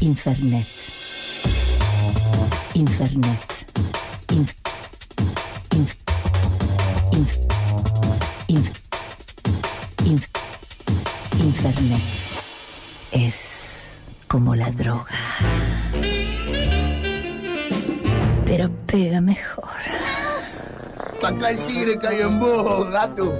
Infernet. 0.00 0.66
Infernet. 2.74 3.40
Inf- 4.32 4.54
inf- 5.76 5.96
inf- 7.12 7.38
inf- 8.48 8.80
inf- 10.04 10.28
Infernet. 11.38 12.02
Es 13.12 14.00
como 14.28 14.54
la 14.54 14.70
droga. 14.70 15.06
Pero 18.46 18.70
pega 18.86 19.20
mejor. 19.20 19.64
Saca 21.20 21.50
el 21.50 21.58
tigre 21.66 21.98
hay 22.08 22.20
en 22.22 22.40
vos, 22.40 22.90
gato. 22.90 23.34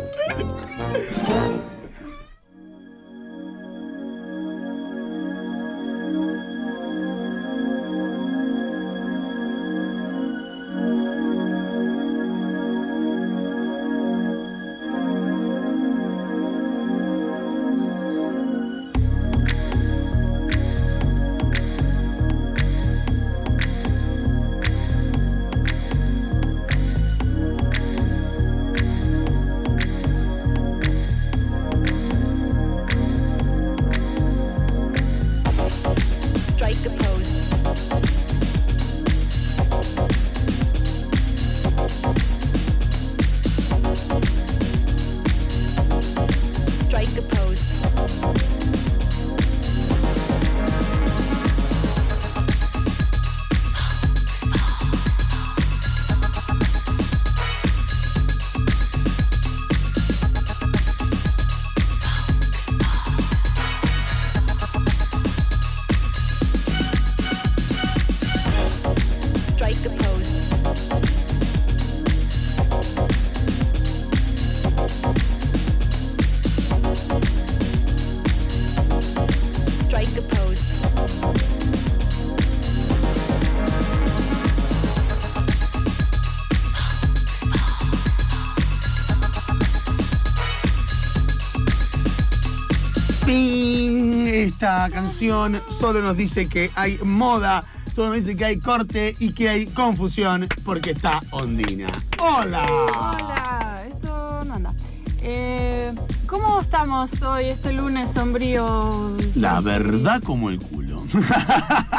Esta 94.61 94.91
canción 94.91 95.59
solo 95.71 96.03
nos 96.03 96.19
dice 96.19 96.47
que 96.47 96.71
hay 96.75 96.99
moda, 97.03 97.65
solo 97.97 98.09
nos 98.09 98.16
dice 98.22 98.37
que 98.37 98.44
hay 98.44 98.59
corte 98.59 99.16
y 99.19 99.33
que 99.33 99.49
hay 99.49 99.65
confusión 99.69 100.47
porque 100.66 100.91
está 100.91 101.22
Ondina. 101.31 101.87
¡Hola! 102.19 102.66
Hola, 102.71 103.84
esto 103.88 104.41
no 104.44 104.53
anda. 104.56 104.75
Eh, 105.22 105.94
¿Cómo 106.26 106.60
estamos 106.60 107.22
hoy, 107.22 107.47
este 107.47 107.72
lunes 107.72 108.10
sombrío? 108.10 109.16
La 109.34 109.62
verdad 109.62 110.22
como 110.22 110.50
el 110.50 110.59
culo. 110.59 111.04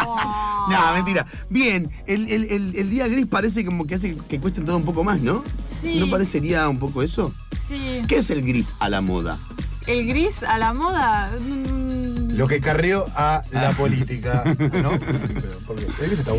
Oh. 0.06 0.68
no, 0.70 0.94
mentira. 0.94 1.26
Bien, 1.50 1.90
el, 2.06 2.30
el- 2.32 2.44
el- 2.44 2.76
el 2.76 2.90
día 2.92 3.08
gris 3.08 3.26
parece 3.26 3.66
como 3.66 3.88
que 3.88 3.96
hace 3.96 4.16
que 4.30 4.40
cuesten 4.40 4.66
todo 4.66 4.78
un 4.78 4.86
poco 4.86 5.04
más, 5.04 5.20
¿no? 5.20 5.44
Sí. 5.82 5.98
¿No 6.00 6.12
parecería 6.12 6.70
un 6.70 6.78
poco 6.78 7.02
eso? 7.02 7.34
Sí. 7.68 8.04
¿Qué 8.08 8.18
es 8.18 8.30
el 8.30 8.44
gris 8.44 8.76
a 8.78 8.88
la 8.88 9.02
moda? 9.02 9.40
¿El 9.88 10.06
gris 10.08 10.44
a 10.44 10.60
la 10.60 10.74
moda? 10.74 11.32
Lo 12.34 12.47
que 12.47 12.62
carrió 12.62 13.06
a 13.16 13.44
la 13.52 13.72
política, 13.72 14.44
¿no? 14.81 14.92
Porque 15.68 15.86
está 16.14 16.31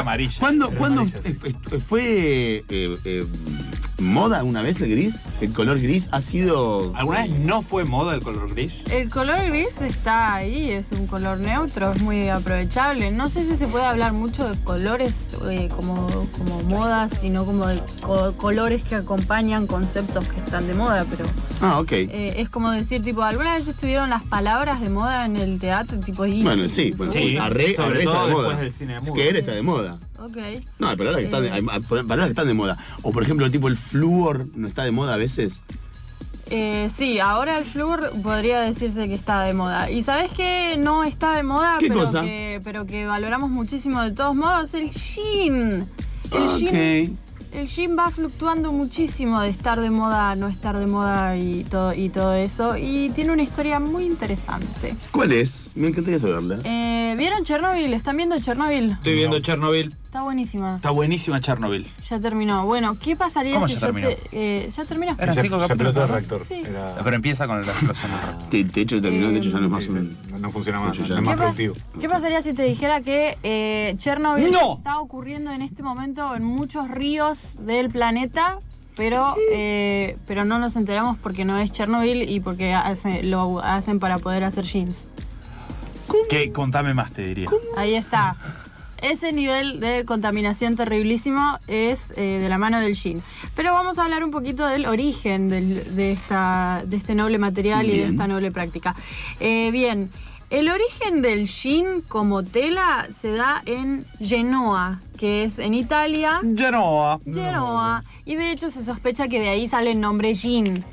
amarilla. 0.00 0.38
¿Cuándo, 0.38 0.70
¿cuándo 0.70 1.06
amarilla, 1.06 1.12
sí. 1.22 1.78
fue 1.88 2.64
eh, 2.68 2.96
eh, 3.04 3.26
moda 4.00 4.42
una 4.44 4.62
vez 4.62 4.80
el 4.80 4.90
gris? 4.90 5.24
¿El 5.40 5.52
color 5.52 5.78
gris 5.80 6.08
ha 6.12 6.20
sido...? 6.20 6.92
¿Alguna 6.96 7.22
vez 7.22 7.30
no 7.38 7.62
fue 7.62 7.84
moda 7.84 8.14
el 8.14 8.20
color 8.22 8.52
gris? 8.54 8.82
El 8.90 9.08
color 9.08 9.44
gris 9.46 9.80
está 9.80 10.34
ahí, 10.34 10.70
es 10.70 10.90
un 10.92 11.06
color 11.06 11.38
neutro, 11.38 11.92
es 11.92 12.00
muy 12.02 12.28
aprovechable. 12.28 13.10
No 13.10 13.28
sé 13.28 13.44
si 13.44 13.56
se 13.56 13.66
puede 13.66 13.84
hablar 13.84 14.12
mucho 14.12 14.48
de 14.48 14.58
colores 14.64 15.28
eh, 15.50 15.68
como, 15.74 16.06
como 16.36 16.62
modas, 16.64 17.12
sino 17.20 17.44
como 17.44 17.66
de 17.66 17.80
co- 18.02 18.32
colores 18.36 18.82
que 18.84 18.96
acompañan 18.96 19.66
conceptos 19.66 20.26
que 20.28 20.40
están 20.40 20.66
de 20.66 20.74
moda, 20.74 21.04
pero 21.10 21.24
Ah, 21.60 21.78
ok. 21.80 21.92
eh, 21.92 22.34
es 22.38 22.48
como 22.48 22.70
decir, 22.70 23.02
tipo, 23.02 23.22
¿alguna 23.22 23.54
vez 23.54 23.68
estuvieron 23.68 24.08
las 24.10 24.22
palabras 24.24 24.80
de 24.80 24.88
moda 24.88 25.26
en 25.26 25.36
el 25.36 25.58
teatro? 25.58 25.98
Tipo, 26.00 26.24
y 26.26 26.42
Bueno, 26.42 26.68
sí, 26.68 26.92
bueno, 26.96 27.12
Sí, 27.12 27.36
arre, 27.36 27.74
sobre 27.76 27.88
arre 27.90 27.98
está 28.00 28.12
todo 28.12 28.26
de 28.26 28.32
moda. 28.32 28.42
después 28.48 28.58
del 28.60 28.72
cine 28.72 28.96
Es 28.98 29.02
mudo. 29.04 29.14
que 29.14 29.28
él 29.28 29.36
está 29.36 29.52
de 29.52 29.62
moda. 29.62 29.98
Ok. 30.20 30.36
No, 30.78 30.88
hay 30.88 30.96
palabras 30.96 31.16
que, 31.16 31.24
están 31.24 31.42
de, 31.42 31.48
Eh. 31.48 31.52
hay 31.52 31.80
palabras 31.80 32.26
que 32.26 32.30
están 32.30 32.46
de 32.46 32.54
moda. 32.54 32.76
O 33.02 33.10
por 33.12 33.22
ejemplo, 33.22 33.50
tipo 33.50 33.68
el 33.68 33.76
flúor 33.76 34.46
no 34.54 34.68
está 34.68 34.84
de 34.84 34.90
moda 34.90 35.14
a 35.14 35.16
veces. 35.16 35.60
Eh, 36.52 36.90
sí, 36.94 37.20
ahora 37.20 37.58
el 37.58 37.64
flúor 37.64 38.10
podría 38.22 38.60
decirse 38.60 39.06
que 39.08 39.14
está 39.14 39.42
de 39.44 39.54
moda. 39.54 39.88
¿Y 39.90 40.02
sabes 40.02 40.30
qué 40.36 40.76
no 40.78 41.04
está 41.04 41.32
de 41.36 41.42
moda, 41.44 41.76
¿Qué 41.78 41.88
pero, 41.88 42.00
cosa? 42.00 42.22
Que, 42.22 42.60
pero 42.64 42.86
que 42.86 43.06
valoramos 43.06 43.50
muchísimo 43.50 44.02
de 44.02 44.10
todos 44.10 44.34
modos? 44.34 44.74
El 44.74 44.90
jean. 44.90 45.86
El 46.32 46.42
Ok. 46.42 46.58
jean. 46.58 47.18
El 47.52 47.66
jean 47.66 47.96
va 47.98 48.10
fluctuando 48.10 48.70
muchísimo 48.72 49.40
de 49.40 49.48
estar 49.48 49.80
de 49.80 49.90
moda 49.90 50.30
a 50.30 50.36
no 50.36 50.46
estar 50.48 50.76
de 50.78 50.86
moda 50.86 51.36
y 51.36 51.64
todo, 51.64 51.94
y 51.94 52.08
todo 52.08 52.34
eso. 52.34 52.76
Y 52.76 53.10
tiene 53.14 53.32
una 53.32 53.42
historia 53.42 53.80
muy 53.80 54.04
interesante. 54.04 54.94
¿Cuál 55.12 55.32
es? 55.32 55.72
Me 55.76 55.88
encantaría 55.88 56.18
saberla. 56.20 56.58
Eh, 56.64 57.14
¿Vieron 57.16 57.42
Chernobyl? 57.44 57.92
¿Están 57.94 58.16
viendo 58.16 58.38
Chernobyl? 58.40 58.90
Estoy 58.92 59.14
viendo 59.14 59.40
Chernobyl. 59.40 59.96
Está 60.10 60.22
buenísima. 60.22 60.74
Está 60.74 60.90
buenísima 60.90 61.40
Chernobyl. 61.40 61.86
Ya 62.08 62.18
terminó. 62.18 62.66
Bueno, 62.66 62.96
¿qué 63.00 63.14
pasaría 63.14 63.54
¿Cómo 63.54 63.68
si 63.68 63.74
ya 63.74 63.80
yo 63.80 63.86
terminó? 63.86 64.08
te. 64.08 64.18
eh, 64.32 64.68
ya 64.76 64.84
terminó. 64.84 65.14
Eran 65.16 65.36
Se- 65.36 65.42
cinco 65.42 65.60
se 65.60 65.68
capítulos 65.68 65.90
explotó 65.96 66.02
el 66.02 66.08
reactor. 66.08 66.44
Sí. 66.44 66.62
Era- 66.68 66.96
Pero 67.04 67.14
empieza 67.16 67.46
con 67.46 67.64
la 67.64 67.70
explosión 67.70 68.10
del 68.10 68.20
reactor. 68.20 68.50
De, 68.50 68.64
de 68.64 68.80
hecho 68.80 69.00
terminó, 69.00 69.30
de 69.30 69.38
hecho 69.38 69.50
ya 69.50 69.58
no 69.60 69.66
es 69.66 69.70
más 69.70 69.84
sí, 69.84 69.90
un... 69.90 69.98
sí, 70.10 70.32
no, 70.32 70.38
no 70.38 70.50
funciona 70.50 70.80
más, 70.80 70.88
Mucho 70.98 71.04
ya. 71.04 71.14
es 71.14 71.22
más 71.22 71.34
¿Qué, 71.36 71.40
pas- 71.40 71.54
productivo. 71.54 71.74
qué 72.00 72.08
pasaría 72.08 72.42
si 72.42 72.52
te 72.54 72.64
dijera 72.64 73.00
que 73.02 73.38
eh, 73.44 73.94
Chernobyl 73.98 74.50
¡No! 74.50 74.78
está 74.78 74.98
ocurriendo 74.98 75.52
en 75.52 75.62
este 75.62 75.84
momento 75.84 76.34
en 76.34 76.42
muchos 76.42 76.88
ríos 76.90 77.58
del 77.60 77.88
planeta, 77.90 78.58
pero, 78.96 79.36
eh, 79.52 80.16
pero 80.26 80.44
no 80.44 80.58
nos 80.58 80.74
enteramos 80.74 81.18
porque 81.18 81.44
no 81.44 81.56
es 81.56 81.70
Chernobyl 81.70 82.28
y 82.28 82.40
porque 82.40 82.74
hace- 82.74 83.22
lo 83.22 83.60
hacen 83.60 84.00
para 84.00 84.18
poder 84.18 84.42
hacer 84.42 84.64
jeans? 84.64 85.06
¿Qué? 86.28 86.50
Contame 86.50 86.94
más, 86.94 87.12
te 87.12 87.22
diría. 87.22 87.48
Ahí 87.76 87.94
está. 87.94 88.36
Ese 89.02 89.32
nivel 89.32 89.80
de 89.80 90.04
contaminación 90.04 90.76
terriblísimo 90.76 91.58
es 91.68 92.12
eh, 92.16 92.38
de 92.40 92.48
la 92.48 92.58
mano 92.58 92.80
del 92.80 92.94
jean. 92.94 93.22
Pero 93.56 93.72
vamos 93.72 93.98
a 93.98 94.04
hablar 94.04 94.22
un 94.24 94.30
poquito 94.30 94.66
del 94.66 94.86
origen 94.86 95.48
del- 95.48 95.96
de, 95.96 96.12
esta, 96.12 96.82
de 96.86 96.96
este 96.96 97.14
noble 97.14 97.38
material 97.38 97.86
y 97.88 97.98
de 97.98 98.08
esta 98.08 98.26
noble 98.26 98.50
práctica. 98.52 98.94
Eh, 99.40 99.70
bien, 99.72 100.10
el 100.50 100.68
origen 100.68 101.22
del 101.22 101.46
jean 101.46 102.02
como 102.08 102.42
tela 102.42 103.06
se 103.16 103.32
da 103.32 103.62
en 103.66 104.04
Genoa, 104.20 105.00
que 105.16 105.44
es 105.44 105.58
en 105.58 105.74
Italia. 105.74 106.40
Genoa. 106.56 107.20
Genoa. 107.24 108.04
Y 108.24 108.34
de 108.34 108.50
hecho 108.50 108.70
se 108.70 108.84
sospecha 108.84 109.28
que 109.28 109.38
de 109.40 109.48
ahí 109.48 109.68
sale 109.68 109.92
el 109.92 110.00
nombre 110.00 110.34
jean. 110.34 110.84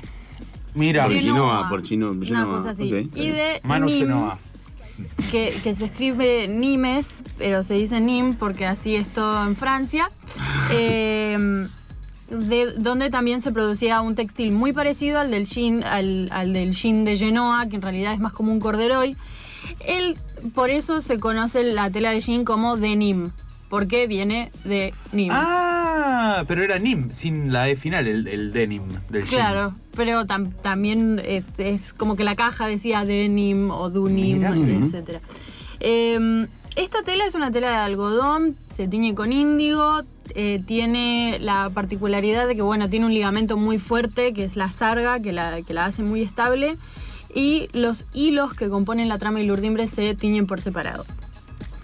Mira, 0.74 1.04
Por 1.06 1.14
Genoa. 1.14 1.68
Por 1.68 1.82
Chino- 1.82 2.10
Una 2.12 2.24
Genoa, 2.24 2.56
cosa 2.58 2.70
así. 2.70 3.10
y 3.14 3.28
de 3.30 3.60
Manu 3.64 3.88
Genoa. 3.88 4.38
Que, 5.30 5.54
que 5.62 5.74
se 5.74 5.86
escribe 5.86 6.48
Nimes, 6.48 7.24
pero 7.36 7.64
se 7.64 7.74
dice 7.74 8.00
Nim 8.00 8.34
porque 8.34 8.66
así 8.66 8.96
es 8.96 9.08
todo 9.08 9.46
en 9.46 9.56
Francia. 9.56 10.10
Eh, 10.70 11.68
de 12.30 12.72
donde 12.76 13.10
también 13.10 13.40
se 13.40 13.52
producía 13.52 14.00
un 14.00 14.14
textil 14.14 14.52
muy 14.52 14.72
parecido 14.72 15.18
al 15.18 15.30
del 15.30 15.46
jean, 15.46 15.82
al, 15.84 16.28
al 16.30 16.52
del 16.52 16.72
jean 16.72 17.04
de 17.04 17.16
Genoa, 17.16 17.66
que 17.68 17.76
en 17.76 17.82
realidad 17.82 18.12
es 18.12 18.20
más 18.20 18.32
como 18.32 18.52
un 18.52 18.60
corderoy. 18.60 19.16
El, 19.80 20.16
por 20.54 20.70
eso 20.70 21.00
se 21.00 21.18
conoce 21.18 21.62
la 21.64 21.90
tela 21.90 22.10
de 22.10 22.20
jean 22.20 22.44
como 22.44 22.76
denim, 22.76 23.30
porque 23.68 24.06
viene 24.06 24.50
de 24.64 24.94
Nim. 25.12 25.30
Ah, 25.32 26.44
pero 26.46 26.62
era 26.62 26.78
Nim, 26.78 27.10
sin 27.10 27.52
la 27.52 27.68
E 27.68 27.76
final, 27.76 28.06
el, 28.06 28.28
el 28.28 28.52
denim 28.52 28.82
del 29.08 29.24
jean. 29.24 29.40
Claro, 29.40 29.74
pero 29.98 30.24
tam- 30.24 30.54
también 30.62 31.20
es, 31.22 31.44
es 31.58 31.92
como 31.92 32.16
que 32.16 32.24
la 32.24 32.36
caja 32.36 32.66
decía 32.66 33.04
denim 33.04 33.70
o 33.70 33.90
dunim, 33.90 34.40
etcétera. 34.86 35.20
Eh, 35.80 36.46
esta 36.76 37.02
tela 37.02 37.26
es 37.26 37.34
una 37.34 37.50
tela 37.50 37.68
de 37.70 37.76
algodón, 37.76 38.56
se 38.70 38.86
tiñe 38.88 39.14
con 39.14 39.32
índigo, 39.32 40.02
eh, 40.34 40.62
tiene 40.66 41.38
la 41.40 41.70
particularidad 41.74 42.46
de 42.46 42.54
que 42.54 42.62
bueno, 42.62 42.88
tiene 42.88 43.06
un 43.06 43.12
ligamento 43.12 43.56
muy 43.56 43.78
fuerte, 43.78 44.32
que 44.32 44.44
es 44.44 44.54
la 44.56 44.70
sarga, 44.70 45.18
que 45.20 45.32
la, 45.32 45.60
que 45.62 45.74
la 45.74 45.86
hace 45.86 46.02
muy 46.02 46.22
estable, 46.22 46.76
y 47.34 47.68
los 47.72 48.04
hilos 48.14 48.54
que 48.54 48.68
componen 48.68 49.08
la 49.08 49.18
trama 49.18 49.40
y 49.40 49.44
el 49.44 49.50
urdimbre 49.50 49.88
se 49.88 50.14
tiñen 50.14 50.46
por 50.46 50.60
separado. 50.60 51.04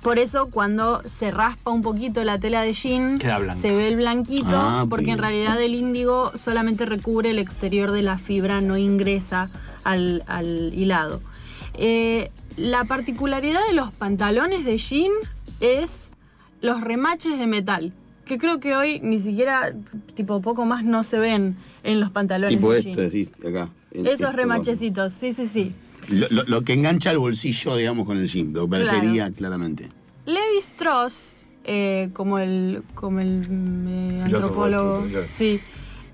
Por 0.05 0.19
eso 0.19 0.51
cuando 0.51 1.03
se 1.09 1.31
raspa 1.31 1.71
un 1.71 1.81
poquito 1.81 2.23
la 2.25 2.39
tela 2.39 2.61
de 2.63 2.75
jean, 2.75 3.19
se 3.55 3.75
ve 3.75 3.89
el 3.89 3.97
blanquito, 3.97 4.47
Ah, 4.53 4.87
porque 4.89 5.07
bien. 5.07 5.17
en 5.17 5.23
realidad 5.23 5.61
el 5.63 5.75
índigo 5.75 6.31
solamente 6.37 6.85
recubre 6.85 7.31
el 7.31 7.39
exterior 7.39 7.91
de 7.91 8.03
la 8.03 8.19
fibra, 8.19 8.61
no 8.61 8.77
ingresa 8.77 9.49
al, 9.83 10.23
al 10.27 10.73
hilado. 10.75 11.23
Eh, 11.73 12.31
la 12.59 12.85
particularidad 12.85 13.67
de 13.67 13.73
los 13.73 13.93
pantalones 13.93 14.65
de 14.67 14.77
jean 14.77 15.11
es 15.61 16.11
los 16.61 16.83
remaches 16.83 17.39
de 17.39 17.47
metal, 17.47 17.93
que 18.27 18.37
creo 18.37 18.61
que 18.61 18.77
hoy 18.77 19.01
ni 19.03 19.21
siquiera, 19.21 19.73
tipo 20.15 20.43
poco 20.43 20.67
más, 20.67 20.85
no 20.85 21.03
se 21.03 21.19
ven 21.19 21.57
en 21.83 21.99
los 22.01 22.11
pantalones 22.11 22.55
Tipo 22.57 22.73
de 22.73 22.79
esto, 22.81 22.91
jean. 22.93 23.01
decís, 23.11 23.33
acá. 23.43 23.71
Esos 23.91 24.35
remachecitos, 24.35 25.15
sí, 25.15 25.33
sí, 25.33 25.47
sí. 25.47 25.73
Lo, 26.09 26.27
lo- 26.31 26.45
lo 26.45 26.63
que 26.63 26.73
engancha 26.75 27.11
el 27.11 27.19
bolsillo, 27.19 27.77
digamos, 27.77 28.07
con 28.07 28.19
el 28.19 28.29
jean. 28.29 28.53
Lo 28.53 28.69
Claro. 28.69 28.87
parecería 28.87 29.31
claramente. 29.31 29.89
Levi 30.27 30.59
Strauss, 30.59 31.45
eh, 31.65 32.11
como 32.13 32.39
el, 32.39 32.83
como 32.95 33.21
el 33.21 33.43
eh, 33.89 34.23
antropólogo, 34.25 35.07
sí, 35.27 35.61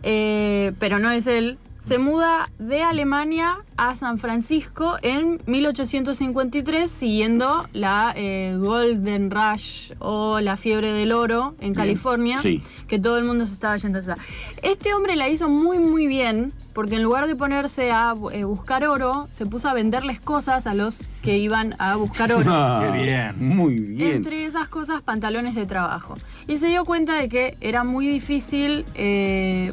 eh, 0.03 0.73
pero 0.79 0.99
no 0.99 1.11
es 1.11 1.27
él, 1.27 1.59
se 1.81 1.99
muda 1.99 2.50
de 2.59 2.82
Alemania 2.82 3.59
a 3.77 3.97
San 3.97 4.19
Francisco 4.19 4.99
en 5.03 5.41
1853 5.47 6.91
siguiendo 6.91 7.67
la 7.73 8.12
eh, 8.15 8.56
Golden 8.59 9.31
Rush 9.31 9.93
o 9.99 10.41
la 10.41 10.56
fiebre 10.56 10.93
del 10.93 11.12
oro 11.12 11.55
en 11.61 11.75
California, 11.75 12.38
sí. 12.41 12.62
que 12.87 12.99
todo 12.99 13.19
el 13.19 13.25
mundo 13.25 13.47
se 13.47 13.55
estaba 13.55 13.77
yendo 13.79 13.99
allá. 13.99 14.15
Este 14.62 14.93
hombre 14.93 15.17
la 15.17 15.29
hizo 15.29 15.49
muy 15.49 15.79
muy 15.79 16.06
bien 16.06 16.53
porque 16.75 16.97
en 16.97 17.03
lugar 17.03 17.27
de 17.27 17.35
ponerse 17.35 17.91
a 17.91 18.15
eh, 18.33 18.44
buscar 18.44 18.87
oro, 18.87 19.29
se 19.33 19.47
puso 19.47 19.69
a 19.69 19.75
venderles 19.75 20.21
cosas 20.21 20.67
a 20.67 20.75
los 20.75 21.03
que 21.23 21.38
iban 21.38 21.75
a 21.79 21.97
buscar 21.97 22.33
oro. 22.33 22.81
Qué 22.93 23.03
bien. 23.03 23.35
Muy 23.38 23.81
bien. 23.81 24.17
Entre 24.17 24.44
esas 24.44 24.69
cosas, 24.69 25.03
pantalones 25.03 25.55
de 25.55 25.67
trabajo. 25.67 26.15
Y 26.47 26.56
se 26.56 26.69
dio 26.69 26.85
cuenta 26.85 27.17
de 27.17 27.29
que 27.29 27.56
era 27.61 27.85
muy 27.85 28.06
difícil 28.06 28.85
eh, 28.94 29.73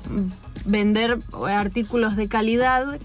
vender 0.67 1.19
artículos 1.47 2.15
de 2.15 2.27
calidad 2.27 2.99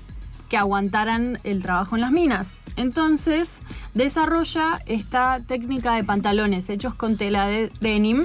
que 0.49 0.57
aguantaran 0.59 1.39
el 1.45 1.63
trabajo 1.63 1.97
en 1.97 2.03
las 2.03 2.13
minas. 2.13 2.53
Entonces 2.77 3.63
desarrolla 3.95 4.81
esta 4.87 5.41
técnica 5.47 5.95
de 5.95 6.05
pantalones 6.05 6.69
hechos 6.69 6.95
con 6.95 7.17
tela 7.17 7.47
de 7.47 7.71
denim 7.81 8.25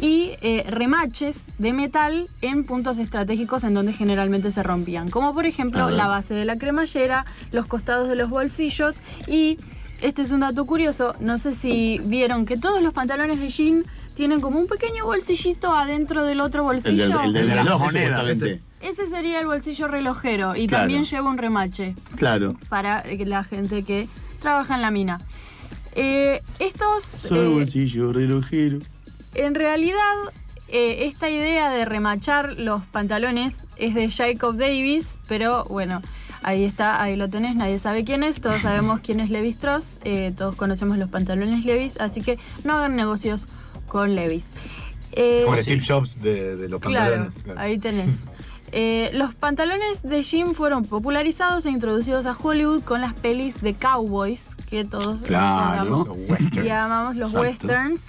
y 0.00 0.32
eh, 0.40 0.64
remaches 0.68 1.44
de 1.58 1.72
metal 1.72 2.28
en 2.40 2.64
puntos 2.64 2.98
estratégicos 2.98 3.64
en 3.64 3.74
donde 3.74 3.92
generalmente 3.92 4.50
se 4.50 4.62
rompían, 4.62 5.08
como 5.08 5.34
por 5.34 5.46
ejemplo 5.46 5.90
la 5.90 6.06
base 6.06 6.34
de 6.34 6.44
la 6.44 6.56
cremallera, 6.56 7.26
los 7.52 7.66
costados 7.66 8.08
de 8.08 8.16
los 8.16 8.30
bolsillos 8.30 9.00
y 9.26 9.58
este 10.00 10.22
es 10.22 10.30
un 10.30 10.40
dato 10.40 10.64
curioso, 10.64 11.14
no 11.20 11.36
sé 11.36 11.54
si 11.54 12.00
vieron 12.04 12.46
que 12.46 12.56
todos 12.56 12.80
los 12.80 12.94
pantalones 12.94 13.40
de 13.40 13.48
jean 13.48 13.84
tienen 14.20 14.42
como 14.42 14.58
un 14.58 14.66
pequeño 14.66 15.06
bolsillito 15.06 15.74
adentro 15.74 16.24
del 16.26 16.42
otro 16.42 16.70
El 16.70 16.82
del, 16.82 16.94
bolsillo. 17.08 17.22
el 17.22 17.32
del 17.32 17.42
El 17.44 17.48
de 17.48 17.54
las 17.64 17.78
monedas. 17.78 18.20
supuestamente. 18.20 18.62
Ese 18.82 19.08
sería 19.08 19.40
el 19.40 19.46
bolsillo 19.46 19.88
relojero 19.88 20.54
y 20.56 20.66
Claro. 20.66 20.82
también 20.82 21.04
lleva 21.06 21.30
un 21.30 21.38
remache 21.38 21.94
Claro. 22.16 22.54
para 22.68 23.00
eh, 23.00 23.24
la 23.24 23.44
gente 23.44 23.82
que 23.82 24.06
trabaja 24.42 24.74
en 24.74 24.82
la 24.82 24.90
mina. 24.90 25.22
Eh, 25.94 26.42
estos 26.58 27.02
Soy 27.04 27.38
eh, 27.38 27.48
bolsillo 27.48 28.12
relojero. 28.12 28.80
en 29.32 29.54
realidad, 29.54 29.96
eh, 30.68 31.06
esta 31.06 31.30
idea 31.30 31.70
de 31.70 31.86
remachar 31.86 32.58
los 32.58 32.84
pantalones 32.84 33.68
es 33.78 33.94
de 33.94 34.10
Jacob 34.10 34.54
Davis, 34.58 35.18
pero 35.28 35.64
bueno, 35.64 36.02
ahí 36.42 36.64
está, 36.64 37.02
ahí 37.02 37.16
lo 37.16 37.30
tenés, 37.30 37.56
nadie 37.56 37.78
sabe 37.78 38.04
quién 38.04 38.22
es, 38.22 38.38
todos 38.42 38.60
sabemos 38.60 39.00
quién 39.00 39.18
es 39.20 39.30
Levi 39.30 39.48
Strauss, 39.48 39.98
eh, 40.04 40.34
todos 40.36 40.56
conocemos 40.56 40.98
los 40.98 41.08
pantalones 41.08 41.64
Levis, 41.64 41.98
así 42.00 42.20
que 42.20 42.38
no 42.64 42.74
hagan 42.74 42.96
negocios 42.96 43.48
con 43.90 44.14
Levis. 44.14 44.44
Eh, 45.12 45.42
Como 45.44 45.56
sí. 45.58 45.62
Steve 45.64 45.84
Jobs 45.86 46.22
de, 46.22 46.56
de 46.56 46.68
los 46.70 46.80
Claro, 46.80 47.24
pantalones. 47.32 47.58
ahí 47.58 47.78
tenés. 47.78 48.10
Eh, 48.72 49.10
los 49.14 49.34
pantalones 49.34 50.04
de 50.04 50.22
jean 50.22 50.54
fueron 50.54 50.84
popularizados 50.84 51.66
e 51.66 51.70
introducidos 51.70 52.24
a 52.26 52.36
Hollywood 52.40 52.84
con 52.84 53.00
las 53.00 53.14
pelis 53.14 53.60
de 53.62 53.74
cowboys, 53.74 54.54
que 54.68 54.84
todos 54.84 55.22
Claro. 55.22 55.82
recordamos 55.96 56.06
Los 56.06 56.30
westerns. 56.30 56.66
y 56.66 56.68
amamos 56.70 57.16
los 57.16 57.30
Exacto. 57.34 57.48
westerns. 57.66 58.00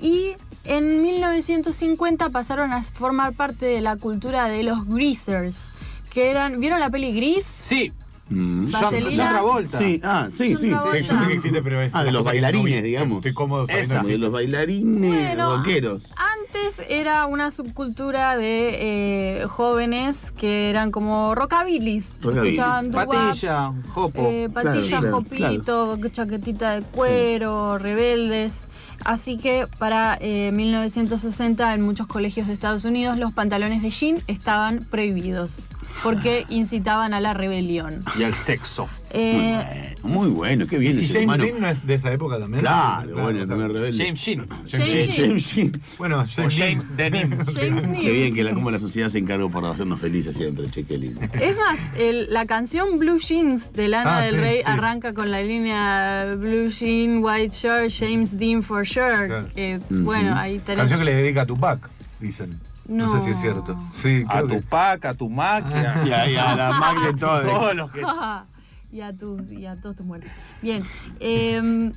Y 0.00 0.32
en 0.64 1.00
1950 1.00 2.28
pasaron 2.28 2.74
a 2.74 2.82
formar 2.82 3.32
parte 3.32 3.64
de 3.64 3.80
la 3.80 3.96
cultura 3.96 4.48
de 4.48 4.62
los 4.64 4.86
greasers, 4.86 5.70
que 6.10 6.30
eran, 6.30 6.60
¿vieron 6.60 6.78
la 6.80 6.90
peli 6.90 7.14
Gris? 7.14 7.46
Sí. 7.46 7.94
Mm. 8.32 8.70
Vaselina. 8.70 9.30
Travolta. 9.30 9.78
Sí, 9.78 10.00
ah, 10.02 10.28
sí, 10.30 10.56
sí. 10.56 10.70
Yo 10.70 10.84
sé 10.90 11.02
que 11.28 11.34
existe, 11.34 11.62
pero 11.62 11.80
es. 11.80 11.94
Ah, 11.94 12.04
de 12.04 12.12
los 12.12 12.22
no 12.22 12.30
bailarines, 12.30 12.82
vi. 12.82 12.88
digamos. 12.88 13.16
Estoy 13.18 13.34
cómodo 13.34 13.66
sabiendo 13.66 13.94
Esa. 13.94 14.02
que 14.04 14.12
De 14.12 14.18
los 14.18 14.32
bailarines 14.32 15.26
Bueno, 15.36 15.56
rockeros. 15.56 16.10
Antes 16.16 16.82
era 16.88 17.26
una 17.26 17.50
subcultura 17.50 18.36
de 18.36 19.40
eh, 19.42 19.46
jóvenes 19.46 20.32
que 20.32 20.70
eran 20.70 20.90
como 20.90 21.34
rockabilis. 21.34 22.18
Doo-wop, 22.20 22.92
Patilla, 22.92 23.72
Jopo. 23.88 24.26
Eh, 24.28 24.48
patilla, 24.52 25.00
Claro, 25.00 25.16
jopito, 25.16 25.98
chaquetita 26.10 26.72
de 26.76 26.82
cuero, 26.82 27.78
rebeldes. 27.78 28.66
Así 29.04 29.36
que 29.36 29.66
para 29.78 30.16
eh, 30.20 30.50
1960 30.52 31.74
en 31.74 31.82
muchos 31.82 32.06
colegios 32.06 32.46
de 32.46 32.52
Estados 32.54 32.84
Unidos 32.84 33.18
los 33.18 33.32
pantalones 33.32 33.82
de 33.82 33.90
jean 33.90 34.18
estaban 34.28 34.86
prohibidos 34.90 35.66
porque 36.02 36.44
incitaban 36.48 37.14
a 37.14 37.20
la 37.20 37.34
rebelión. 37.34 38.02
y 38.18 38.22
al 38.24 38.34
sexo. 38.34 38.88
Eh, 39.14 39.94
Bueno, 40.02 40.16
muy 40.18 40.30
bueno, 40.30 40.66
qué 40.66 40.78
bien 40.78 40.96
¿Y 40.96 41.00
el 41.00 41.06
ser 41.06 41.14
James 41.16 41.26
humano. 41.26 41.44
Dean 41.44 41.60
no 41.60 41.68
es 41.68 41.86
de 41.86 41.94
esa 41.94 42.12
época 42.12 42.38
también? 42.38 42.60
Claro, 42.60 43.10
bueno, 43.12 43.28
el 43.38 43.42
o 43.42 43.46
sea, 43.46 43.56
primer 43.56 43.72
rebelde. 43.72 44.04
James 44.04 44.18
Sheen. 44.20 44.48
James 44.48 44.70
James, 44.72 45.16
Dean. 45.16 45.28
James 45.28 45.54
Dean. 45.56 45.82
Bueno, 45.98 46.24
James, 46.34 46.56
James 46.58 46.96
Denim. 46.96 47.30
James 47.54 47.98
Qué 48.00 48.10
bien 48.10 48.34
que 48.34 48.42
la, 48.42 48.54
como 48.54 48.70
la 48.70 48.78
sociedad 48.78 49.08
se 49.10 49.18
encargó 49.18 49.50
por 49.50 49.64
hacernos 49.66 50.00
felices 50.00 50.34
siempre, 50.34 50.66
che, 50.70 50.84
qué 50.84 50.96
lindo. 50.96 51.20
Es 51.34 51.56
más, 51.58 51.78
el- 51.98 52.32
la 52.32 52.46
canción 52.46 52.98
Blue 52.98 53.18
Jeans 53.18 53.74
de 53.74 53.88
Lana 53.88 54.18
Ah, 54.18 54.22
del 54.22 54.34
sí, 54.36 54.40
Rey 54.40 54.56
sí. 54.58 54.62
arranca 54.64 55.12
con 55.12 55.30
la 55.30 55.42
línea 55.42 56.34
Blue 56.38 56.68
Jean, 56.70 57.22
White 57.22 57.54
Shirt, 57.54 57.92
James 57.92 58.38
Dean 58.38 58.62
for 58.62 58.86
sure. 58.86 59.26
Claro. 59.28 59.46
Bueno, 59.90 60.34
ahí 60.36 60.58
tenés. 60.58 60.78
Canción 60.78 60.98
que 61.00 61.04
le 61.04 61.14
dedica 61.14 61.42
a 61.42 61.46
Tupac, 61.46 61.88
dicen. 62.18 62.58
No, 62.92 63.06
No. 63.06 63.18
sé 63.18 63.24
si 63.24 63.30
es 63.32 63.40
cierto. 63.40 63.76
Sí, 63.92 64.24
A 64.28 64.32
creo 64.34 64.48
que- 64.48 64.60
Tupac, 64.60 65.04
a 65.06 65.14
Tumac, 65.14 65.64
y 65.70 65.74
a- 65.74 66.02
Y 66.06 66.12
a, 66.12 66.30
y 66.30 66.36
a 66.36 66.54
la 66.56 66.72
Mac 66.72 67.00
de 67.02 67.14
todos. 67.14 67.44
todos 67.44 67.74
los 67.74 67.90
que. 67.90 68.02
y 68.92 69.00
a 69.00 69.12
tus 69.16 69.50
y 69.50 69.64
a 69.66 69.76
todos 69.80 69.96
tus 69.96 70.04
muertos. 70.06 70.30
Bien. 70.60 70.84
eh, 71.20 71.92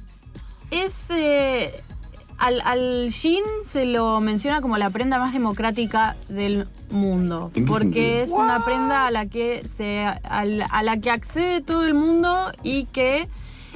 es 0.71 1.09
eh, 1.11 1.83
al, 2.37 2.61
al 2.61 3.09
jean 3.09 3.43
se 3.65 3.85
lo 3.85 4.19
menciona 4.21 4.61
como 4.61 4.77
la 4.77 4.89
prenda 4.89 5.19
más 5.19 5.31
democrática 5.33 6.15
del 6.29 6.67
mundo. 6.89 7.51
¿En 7.55 7.65
qué 7.65 7.69
Porque 7.71 7.85
sentido? 7.85 8.23
es 8.23 8.29
una 8.31 8.63
prenda 8.65 9.07
a 9.07 9.11
la 9.11 9.25
que 9.25 9.65
se. 9.67 10.05
a 10.05 10.83
la 10.83 10.97
que 10.97 11.11
accede 11.11 11.61
todo 11.61 11.85
el 11.85 11.93
mundo 11.93 12.51
y 12.63 12.85
que. 12.85 13.27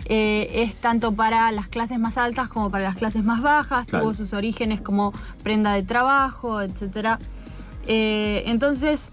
Eh, 0.10 0.64
es 0.64 0.76
tanto 0.76 1.14
para 1.14 1.52
las 1.52 1.68
clases 1.68 2.00
más 2.00 2.18
altas 2.18 2.50
como 2.50 2.70
para 2.70 2.84
las 2.84 2.96
clases 2.96 3.24
más 3.24 3.42
bajas, 3.42 3.88
Claro. 3.88 4.04
tuvo 4.06 4.14
sus 4.14 4.34
orígenes 4.34 4.82
como 4.82 5.14
prenda 5.44 5.74
de 5.74 5.84
trabajo, 5.84 6.62
etcétera. 6.62 7.20
Eh, 7.88 8.44
entonces, 8.48 9.12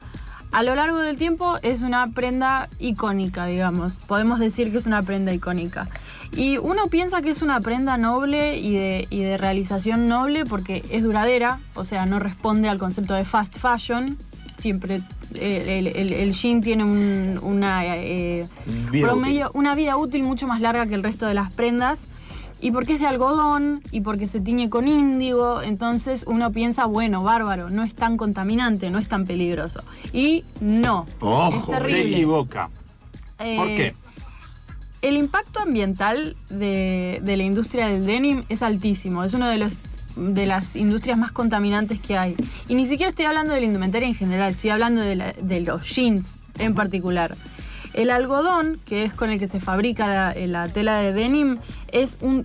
a 0.52 0.62
lo 0.62 0.74
largo 0.74 0.98
del 0.98 1.16
tiempo 1.18 1.58
es 1.62 1.82
una 1.82 2.06
prenda 2.08 2.68
icónica, 2.78 3.46
digamos. 3.46 3.96
Podemos 4.06 4.38
decir 4.40 4.72
que 4.72 4.78
es 4.78 4.86
una 4.86 5.02
prenda 5.02 5.32
icónica. 5.34 5.88
Y 6.34 6.58
uno 6.58 6.86
piensa 6.88 7.20
que 7.22 7.30
es 7.30 7.42
una 7.42 7.60
prenda 7.60 7.96
noble 7.98 8.56
y 8.58 8.74
de, 8.74 9.06
y 9.10 9.20
de 9.22 9.36
realización 9.36 10.08
noble 10.08 10.44
porque 10.44 10.82
es 10.90 11.02
duradera, 11.02 11.60
o 11.74 11.84
sea, 11.84 12.06
no 12.06 12.18
responde 12.18 12.68
al 12.68 12.78
concepto 12.78 13.14
de 13.14 13.24
fast 13.24 13.58
fashion. 13.58 14.16
Siempre 14.58 15.02
el, 15.38 15.86
el- 15.88 16.12
el 16.12 16.32
jean 16.32 16.60
tiene 16.60 16.84
un- 16.84 17.38
una, 17.42 17.84
eh, 17.96 18.46
Vida 18.90 19.06
promedio, 19.08 19.50
una 19.54 19.74
vida 19.74 19.96
útil 19.96 20.22
mucho 20.22 20.46
más 20.46 20.60
larga 20.60 20.86
que 20.86 20.94
el 20.94 21.02
resto 21.02 21.26
de 21.26 21.34
las 21.34 21.52
prendas. 21.52 22.04
Y 22.58 22.70
porque 22.70 22.94
es 22.94 23.00
de 23.00 23.06
algodón 23.06 23.82
y 23.92 24.00
porque 24.00 24.26
se 24.26 24.40
tiñe 24.40 24.70
con 24.70 24.88
índigo, 24.88 25.60
entonces 25.60 26.24
uno 26.26 26.52
piensa, 26.52 26.86
bueno, 26.86 27.22
bárbaro, 27.22 27.68
no 27.68 27.82
es 27.82 27.94
tan 27.94 28.16
contaminante, 28.16 28.88
no 28.88 28.98
es 28.98 29.08
tan 29.08 29.26
peligroso. 29.26 29.82
Y 30.14 30.42
no. 30.60 31.06
Ojo. 31.20 31.74
es 31.74 31.82
Se 31.82 32.00
equivoca. 32.00 32.70
¿Por 33.36 33.46
Eh, 33.46 33.74
qué? 33.76 33.94
El 35.02 35.18
impacto 35.18 35.60
ambiental 35.60 36.34
de, 36.48 37.20
de 37.22 37.36
la 37.36 37.42
industria 37.42 37.88
del 37.88 38.06
denim 38.06 38.44
es 38.48 38.62
altísimo. 38.62 39.22
Es 39.22 39.34
una 39.34 39.50
de, 39.50 39.58
los, 39.58 39.78
de 40.16 40.46
las 40.46 40.74
industrias 40.76 41.18
más 41.18 41.30
contaminantes 41.32 42.00
que 42.00 42.16
hay. 42.18 42.34
Y 42.68 42.74
ni 42.74 42.86
siquiera 42.86 43.08
estoy 43.10 43.26
hablando 43.26 43.52
de 43.54 43.60
la 43.60 43.66
indumentaria 43.66 44.08
en 44.08 44.14
general, 44.14 44.52
estoy 44.52 44.70
hablando 44.70 45.00
de, 45.02 45.14
la- 45.16 45.32
de 45.32 45.60
los 45.60 45.82
jeans 45.94 46.36
en 46.58 46.74
particular. 46.74 47.36
El 47.94 48.10
algodón, 48.10 48.78
que 48.86 49.04
es 49.04 49.12
con 49.14 49.30
el 49.30 49.38
que 49.38 49.48
se 49.48 49.60
fabrica 49.60 50.06
la, 50.06 50.32
eh, 50.32 50.46
la 50.46 50.68
tela 50.68 50.98
de 50.98 51.12
denim, 51.12 51.58
es 51.92 52.18
un 52.20 52.44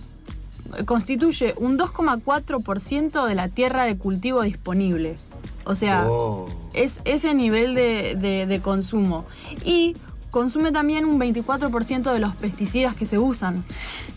constituye 0.86 1.52
un 1.58 1.76
2,4% 1.78 3.26
de 3.26 3.34
la 3.34 3.48
tierra 3.48 3.84
de 3.84 3.96
cultivo 3.96 4.42
disponible. 4.42 5.16
O 5.64 5.74
sea, 5.74 6.06
Oh. 6.08 6.46
es 6.72 7.00
ese 7.04 7.34
nivel 7.34 7.74
de, 7.74 8.16
de- 8.16 8.46
de 8.46 8.60
consumo. 8.60 9.26
Y 9.64 9.94
consume 10.32 10.72
también 10.72 11.04
un 11.04 11.20
24% 11.20 12.12
de 12.12 12.18
los 12.18 12.34
pesticidas 12.34 12.96
que 12.96 13.06
se 13.06 13.20
usan. 13.20 13.62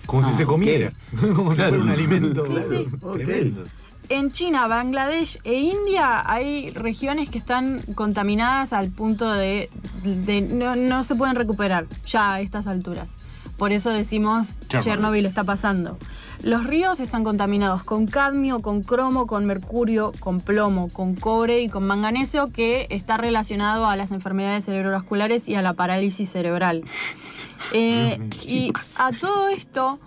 Como 0.07 0.23
si 0.23 0.33
Ah, 0.33 0.37
se 0.37 0.45
comiera. 0.45 0.91
Como 1.35 1.51
si 1.51 1.57
fuera 1.61 1.77
un 1.77 1.89
alimento. 1.89 2.47
Sí, 2.47 2.55
sí. 2.67 3.53
En 4.07 4.31
China, 4.31 4.67
Bangladesh 4.67 5.39
e 5.43 5.53
India 5.59 6.23
hay 6.31 6.69
regiones 6.69 7.29
que 7.29 7.37
están 7.39 7.81
contaminadas 7.95 8.71
al 8.71 8.89
punto 8.91 9.29
de, 9.31 9.69
de 10.03 10.41
no, 10.41 10.75
no 10.75 11.03
se 11.03 11.15
pueden 11.15 11.35
recuperar 11.35 11.85
ya 12.05 12.35
a 12.35 12.41
estas 12.41 12.67
alturas. 12.67 13.17
Por 13.57 13.71
eso 13.71 13.89
decimos 13.89 14.59
Chernobyl. 14.67 14.83
Chernobyl 14.83 15.25
está 15.25 15.43
pasando. 15.43 15.97
Los 16.43 16.65
ríos 16.67 16.99
están 16.99 17.23
contaminados 17.23 17.83
con 17.83 18.05
cadmio, 18.05 18.61
con 18.61 18.83
cromo, 18.83 19.25
con 19.25 19.45
mercurio, 19.45 20.11
con 20.19 20.41
plomo, 20.41 20.89
con 20.89 21.15
cobre 21.15 21.61
y 21.61 21.69
con 21.69 21.87
manganeso 21.87 22.51
que 22.51 22.87
está 22.89 23.17
relacionado 23.17 23.87
a 23.87 23.95
las 23.95 24.11
enfermedades 24.11 24.65
cerebrovasculares 24.65 25.47
y 25.47 25.55
a 25.55 25.61
la 25.61 25.73
parálisis 25.73 26.29
cerebral. 26.29 26.83
Eh, 27.73 28.19
y 28.45 28.71
a 28.99 29.11
todo 29.13 29.47
esto, 29.47 29.97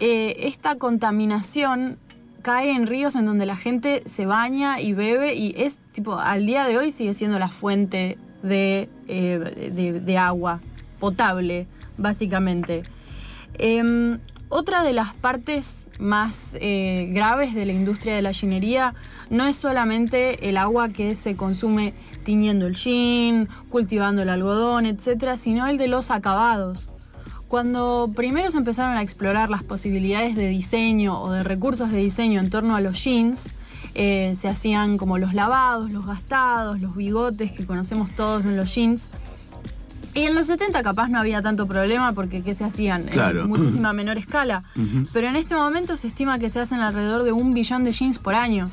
eh, 0.00 0.36
esta 0.48 0.76
contaminación 0.76 1.98
cae 2.42 2.70
en 2.72 2.86
ríos 2.86 3.14
en 3.14 3.26
donde 3.26 3.44
la 3.46 3.56
gente 3.56 4.02
se 4.06 4.24
baña 4.26 4.80
y 4.80 4.94
bebe 4.94 5.34
y 5.34 5.54
es 5.58 5.80
tipo, 5.92 6.18
al 6.18 6.46
día 6.46 6.64
de 6.64 6.78
hoy 6.78 6.90
sigue 6.90 7.12
siendo 7.14 7.38
la 7.38 7.48
fuente 7.48 8.16
de, 8.42 8.88
eh, 9.06 9.70
de- 9.74 10.00
de 10.00 10.18
agua 10.18 10.60
potable, 10.98 11.66
básicamente. 11.98 12.84
Em, 13.54 14.18
otra 14.48 14.82
de 14.82 14.94
las 14.94 15.14
partes 15.14 15.86
más 15.98 16.56
eh, 16.60 17.10
graves 17.12 17.54
de 17.54 17.66
la 17.66 17.72
industria 17.72 18.14
de 18.14 18.22
la 18.22 18.32
ginería 18.32 18.94
no 19.28 19.44
es 19.44 19.56
solamente 19.56 20.48
el 20.48 20.56
agua 20.56 20.88
que 20.88 21.14
se 21.14 21.36
consume 21.36 21.92
tiñendo 22.24 22.66
el 22.66 22.74
jean, 22.74 23.48
cultivando 23.68 24.22
el 24.22 24.30
algodón, 24.30 24.86
etcétera, 24.86 25.36
sino 25.36 25.66
el 25.66 25.76
de 25.76 25.88
los 25.88 26.10
acabados. 26.10 26.90
Cuando 27.48 28.10
primero 28.14 28.50
se 28.50 28.58
empezaron 28.58 28.96
a 28.96 29.02
explorar 29.02 29.50
las 29.50 29.62
posibilidades 29.62 30.34
de 30.34 30.48
diseño 30.48 31.20
o 31.20 31.32
de 31.32 31.42
recursos 31.42 31.90
de 31.90 31.98
diseño 31.98 32.40
en 32.40 32.50
torno 32.50 32.76
a 32.76 32.80
los 32.80 33.02
jeans, 33.02 33.50
eh, 33.94 34.34
se 34.36 34.48
hacían 34.48 34.98
como 34.98 35.18
los 35.18 35.34
lavados, 35.34 35.90
los 35.92 36.06
gastados, 36.06 36.80
los 36.80 36.94
bigotes 36.94 37.52
que 37.52 37.66
conocemos 37.66 38.10
todos 38.10 38.44
en 38.44 38.56
los 38.56 38.74
jeans. 38.74 39.10
Y 40.18 40.24
en 40.24 40.34
los 40.34 40.46
70 40.46 40.82
capaz 40.82 41.08
no 41.08 41.18
había 41.20 41.40
tanto 41.42 41.66
problema 41.66 42.12
porque 42.12 42.42
¿qué 42.42 42.54
se 42.54 42.64
hacían? 42.64 43.04
Claro. 43.04 43.42
En 43.42 43.48
muchísima 43.48 43.92
menor 43.92 44.18
escala. 44.18 44.64
Pero 45.12 45.28
en 45.28 45.36
este 45.36 45.54
momento 45.54 45.96
se 45.96 46.08
estima 46.08 46.38
que 46.38 46.50
se 46.50 46.58
hacen 46.60 46.80
alrededor 46.80 47.22
de 47.22 47.32
un 47.32 47.54
billón 47.54 47.84
de 47.84 47.92
jeans 47.92 48.18
por 48.18 48.34
año. 48.34 48.70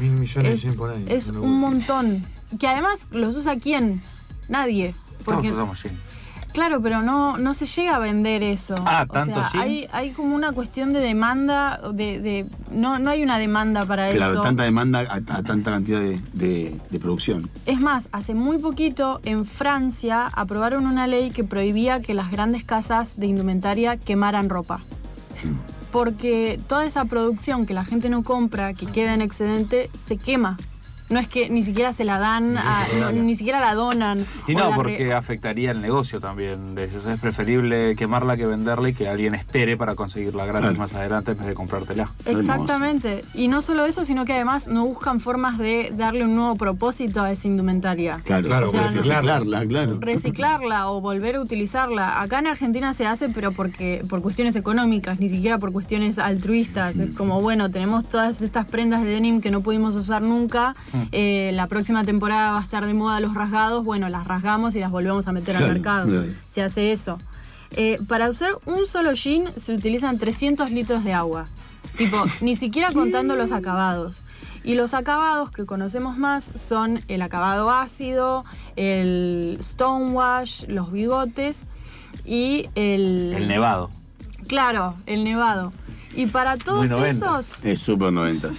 Mil 0.00 0.10
millones 0.12 0.44
de 0.44 0.54
Es, 0.54 0.62
yen 0.62 0.74
por 0.76 0.90
año. 0.90 1.04
es 1.08 1.28
un 1.28 1.60
montón. 1.60 2.24
Que 2.58 2.66
además 2.66 3.06
los 3.12 3.36
usa 3.36 3.56
quién? 3.56 4.02
Nadie. 4.48 4.94
Porque, 5.24 5.48
Todos 5.50 5.62
usamos 5.62 5.82
jean. 5.84 5.94
Claro, 6.52 6.80
pero 6.82 7.02
no, 7.02 7.36
no 7.38 7.54
se 7.54 7.66
llega 7.66 7.96
a 7.96 7.98
vender 7.98 8.42
eso. 8.42 8.74
Ah, 8.86 9.04
O 9.08 9.12
¿tanto 9.12 9.34
sea, 9.42 9.50
jean? 9.52 9.62
hay, 9.62 9.88
hay 9.92 10.10
como 10.10 10.34
una 10.34 10.52
cuestión 10.52 10.92
de 10.92 11.00
demanda, 11.00 11.80
de, 11.94 12.20
de- 12.20 12.46
no, 12.70 12.98
no 12.98 13.10
hay 13.10 13.22
una 13.22 13.38
demanda 13.38 13.82
para 13.82 14.10
Claro, 14.10 14.32
eso. 14.34 14.42
tanta 14.42 14.62
demanda 14.64 15.00
a, 15.00 15.14
a 15.16 15.42
tanta 15.42 15.70
cantidad 15.70 16.00
de, 16.00 16.20
de- 16.32 16.76
de 16.90 16.98
producción. 17.00 17.48
Es 17.66 17.80
más, 17.80 18.08
hace 18.12 18.34
muy 18.34 18.58
poquito 18.58 19.20
en 19.24 19.44
Francia 19.46 20.26
aprobaron 20.32 20.86
una 20.86 21.06
ley 21.06 21.30
que 21.30 21.44
prohibía 21.44 22.00
que 22.00 22.14
las 22.14 22.30
grandes 22.30 22.64
casas 22.64 23.16
de 23.16 23.26
indumentaria 23.26 23.96
quemaran 23.96 24.48
ropa. 24.48 24.80
Porque 25.92 26.60
toda 26.68 26.84
esa 26.84 27.04
producción 27.06 27.66
que 27.66 27.74
la 27.74 27.84
gente 27.84 28.08
no 28.10 28.22
compra, 28.22 28.74
que 28.74 28.86
queda 28.86 29.12
en 29.14 29.22
excedente, 29.22 29.90
se 30.04 30.16
quema. 30.18 30.56
No 31.10 31.18
es 31.18 31.28
que 31.28 31.50
ni 31.50 31.62
siquiera 31.64 31.92
se 31.92 32.04
la 32.04 32.18
dan, 32.18 32.56
a- 32.56 32.86
no, 33.00 33.10
ni 33.12 33.34
siquiera 33.36 33.60
la 33.60 33.74
donan. 33.74 34.24
Y 34.46 34.54
no, 34.54 34.70
re- 34.70 34.74
porque 34.76 35.12
afectaría 35.12 35.72
el 35.72 35.80
negocio 35.82 36.20
también 36.20 36.74
de 36.76 36.84
ellos. 36.84 37.04
Es 37.04 37.18
preferible 37.20 37.96
quemarla 37.96 38.36
que 38.36 38.46
venderla 38.46 38.88
y 38.88 38.94
que 38.94 39.08
alguien 39.08 39.34
espere 39.34 39.76
para 39.76 39.94
conseguirla 39.96 40.44
gratis 40.46 40.60
Claro. 40.68 40.78
más 40.78 40.94
adelante 40.94 41.32
en 41.32 41.38
vez 41.38 41.46
de 41.48 41.54
comprártela. 41.54 42.10
Exactamente. 42.24 43.24
Y 43.34 43.48
no 43.48 43.62
solo 43.62 43.84
eso, 43.86 44.04
sino 44.04 44.24
que 44.24 44.32
además 44.34 44.68
no 44.68 44.84
buscan 44.86 45.20
formas 45.20 45.58
de 45.58 45.92
darle 45.96 46.24
un 46.24 46.34
nuevo 46.36 46.56
propósito 46.56 47.22
a 47.22 47.30
esa 47.30 47.48
indumentaria. 47.48 48.20
Claro, 48.24 48.46
Claro, 48.46 48.68
o 48.68 48.70
sea, 48.70 48.82
reciclarla, 48.84 49.66
claro. 49.66 49.98
reciclarla 50.00 50.90
o 50.90 51.00
volver 51.00 51.36
a 51.36 51.40
utilizarla. 51.40 52.20
Acá 52.20 52.38
en 52.38 52.46
Argentina 52.46 52.92
se 52.94 53.06
hace, 53.06 53.28
pero 53.28 53.52
porque 53.52 54.02
por 54.08 54.22
cuestiones 54.22 54.56
económicas, 54.56 55.18
ni 55.20 55.28
siquiera 55.28 55.58
por 55.58 55.72
cuestiones 55.72 56.18
altruistas. 56.18 56.98
Es 56.98 57.14
como, 57.16 57.40
bueno, 57.40 57.70
tenemos 57.70 58.08
todas 58.08 58.42
estas 58.42 58.66
prendas 58.66 59.02
de 59.02 59.10
denim 59.10 59.40
que 59.40 59.50
no 59.50 59.60
pudimos 59.60 59.94
usar 59.96 60.22
nunca. 60.22 60.74
Eh, 61.12 61.50
la 61.54 61.66
próxima 61.66 62.04
temporada 62.04 62.52
va 62.52 62.58
a 62.60 62.62
estar 62.62 62.86
de 62.86 62.94
moda 62.94 63.20
los 63.20 63.34
rasgados. 63.34 63.84
Bueno, 63.84 64.08
las 64.08 64.26
rasgamos 64.26 64.74
y 64.76 64.80
las 64.80 64.90
volvemos 64.90 65.26
a 65.28 65.32
meter 65.32 65.54
Claro, 65.56 65.66
al 65.66 65.72
mercado. 65.72 66.06
claro. 66.06 66.26
Se 66.48 66.62
hace 66.62 66.92
eso. 66.92 67.18
Eh, 67.76 67.98
para 68.08 68.28
usar 68.28 68.50
un 68.66 68.86
solo 68.86 69.12
jean 69.12 69.44
se 69.56 69.74
utilizan 69.74 70.18
300 70.18 70.70
litros 70.70 71.04
de 71.04 71.12
agua. 71.12 71.46
Tipo, 71.96 72.16
ni 72.40 72.56
siquiera 72.56 72.92
contando 72.92 73.36
los 73.36 73.52
acabados. 73.52 74.22
Y 74.62 74.74
los 74.74 74.92
acabados 74.92 75.50
que 75.50 75.64
conocemos 75.64 76.18
más 76.18 76.44
son 76.44 77.00
el 77.08 77.22
acabado 77.22 77.70
ácido, 77.70 78.44
el 78.76 79.58
stonewash, 79.62 80.64
los 80.68 80.92
bigotes 80.92 81.64
y 82.26 82.68
el... 82.74 83.32
El 83.34 83.48
nevado. 83.48 83.90
Claro, 84.48 84.96
el 85.06 85.24
nevado. 85.24 85.72
Y 86.14 86.26
para 86.26 86.56
todos 86.58 86.90
esos... 86.90 87.64
Es 87.64 87.78
súper 87.80 88.12
90. 88.12 88.50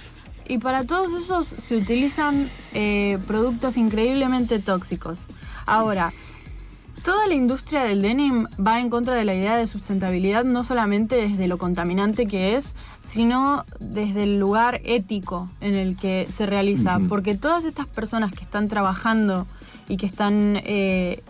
Y 0.48 0.58
para 0.58 0.84
todos 0.84 1.12
esos 1.12 1.46
se 1.46 1.76
utilizan 1.76 2.48
eh, 2.74 3.18
productos 3.26 3.76
increíblemente 3.76 4.58
tóxicos. 4.58 5.26
Ahora, 5.66 6.12
toda 7.02 7.26
la 7.26 7.34
industria 7.34 7.82
del 7.82 8.02
denim 8.02 8.46
va 8.64 8.80
en 8.80 8.90
contra 8.90 9.14
de 9.14 9.24
la 9.24 9.34
idea 9.34 9.56
de 9.56 9.66
sustentabilidad, 9.66 10.44
no 10.44 10.64
solamente 10.64 11.16
desde 11.16 11.48
lo 11.48 11.58
contaminante 11.58 12.26
que 12.26 12.56
es, 12.56 12.74
sino 13.02 13.64
desde 13.80 14.24
el 14.24 14.38
lugar 14.38 14.80
ético 14.84 15.48
en 15.60 15.74
el 15.74 15.96
que 15.96 16.26
se 16.30 16.46
realiza. 16.46 16.98
Porque 17.08 17.34
todas 17.34 17.64
estas 17.64 17.86
personas 17.86 18.32
que 18.32 18.42
están 18.42 18.68
trabajando 18.68 19.46
y 19.88 19.96
que 19.96 20.06
están 20.06 20.60
eh, 20.64 21.22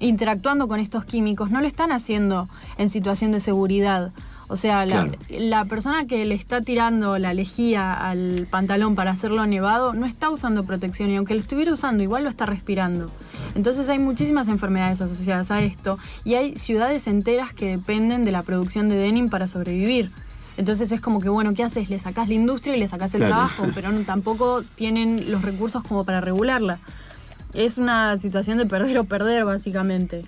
interactuando 0.00 0.68
con 0.68 0.80
estos 0.80 1.04
químicos 1.04 1.50
no 1.50 1.60
lo 1.60 1.66
están 1.66 1.92
haciendo 1.92 2.48
en 2.78 2.90
situación 2.90 3.32
de 3.32 3.40
seguridad. 3.40 4.12
O 4.48 4.56
sea, 4.56 4.84
la, 4.84 5.04
Claro. 5.04 5.12
la 5.30 5.64
persona 5.64 6.06
que 6.06 6.24
le 6.26 6.34
está 6.34 6.60
tirando 6.60 7.18
la 7.18 7.32
lejía 7.32 7.92
al 7.94 8.46
pantalón 8.50 8.94
para 8.94 9.10
hacerlo 9.12 9.46
nevado 9.46 9.94
no 9.94 10.04
está 10.06 10.28
usando 10.30 10.64
protección 10.64 11.10
y 11.10 11.16
aunque 11.16 11.34
lo 11.34 11.40
estuviera 11.40 11.72
usando, 11.72 12.02
igual 12.02 12.24
lo 12.24 12.28
está 12.30 12.44
respirando. 12.46 13.10
Entonces 13.54 13.88
hay 13.88 13.98
muchísimas 13.98 14.48
enfermedades 14.48 15.00
asociadas 15.00 15.50
a 15.50 15.62
esto 15.62 15.98
y 16.24 16.34
hay 16.34 16.56
ciudades 16.56 17.06
enteras 17.06 17.54
que 17.54 17.68
dependen 17.76 18.24
de 18.24 18.32
la 18.32 18.42
producción 18.42 18.88
de 18.88 18.96
denim 18.96 19.30
para 19.30 19.48
sobrevivir. 19.48 20.10
Entonces 20.56 20.92
es 20.92 21.00
como 21.00 21.20
que, 21.20 21.28
bueno, 21.30 21.54
¿qué 21.54 21.64
haces? 21.64 21.88
Le 21.90 21.98
sacás 21.98 22.28
la 22.28 22.34
industria 22.34 22.76
y 22.76 22.80
le 22.80 22.86
sacás 22.86 23.14
el 23.14 23.20
Claro. 23.22 23.32
trabajo, 23.34 23.66
pero 23.74 23.90
no- 23.92 24.02
tampoco 24.02 24.62
tienen 24.76 25.32
los 25.32 25.42
recursos 25.42 25.82
como 25.82 26.04
para 26.04 26.20
regularla. 26.20 26.78
Es 27.54 27.78
una 27.78 28.16
situación 28.18 28.58
de 28.58 28.66
perder 28.66 28.98
o 28.98 29.04
perder, 29.04 29.44
básicamente. 29.44 30.22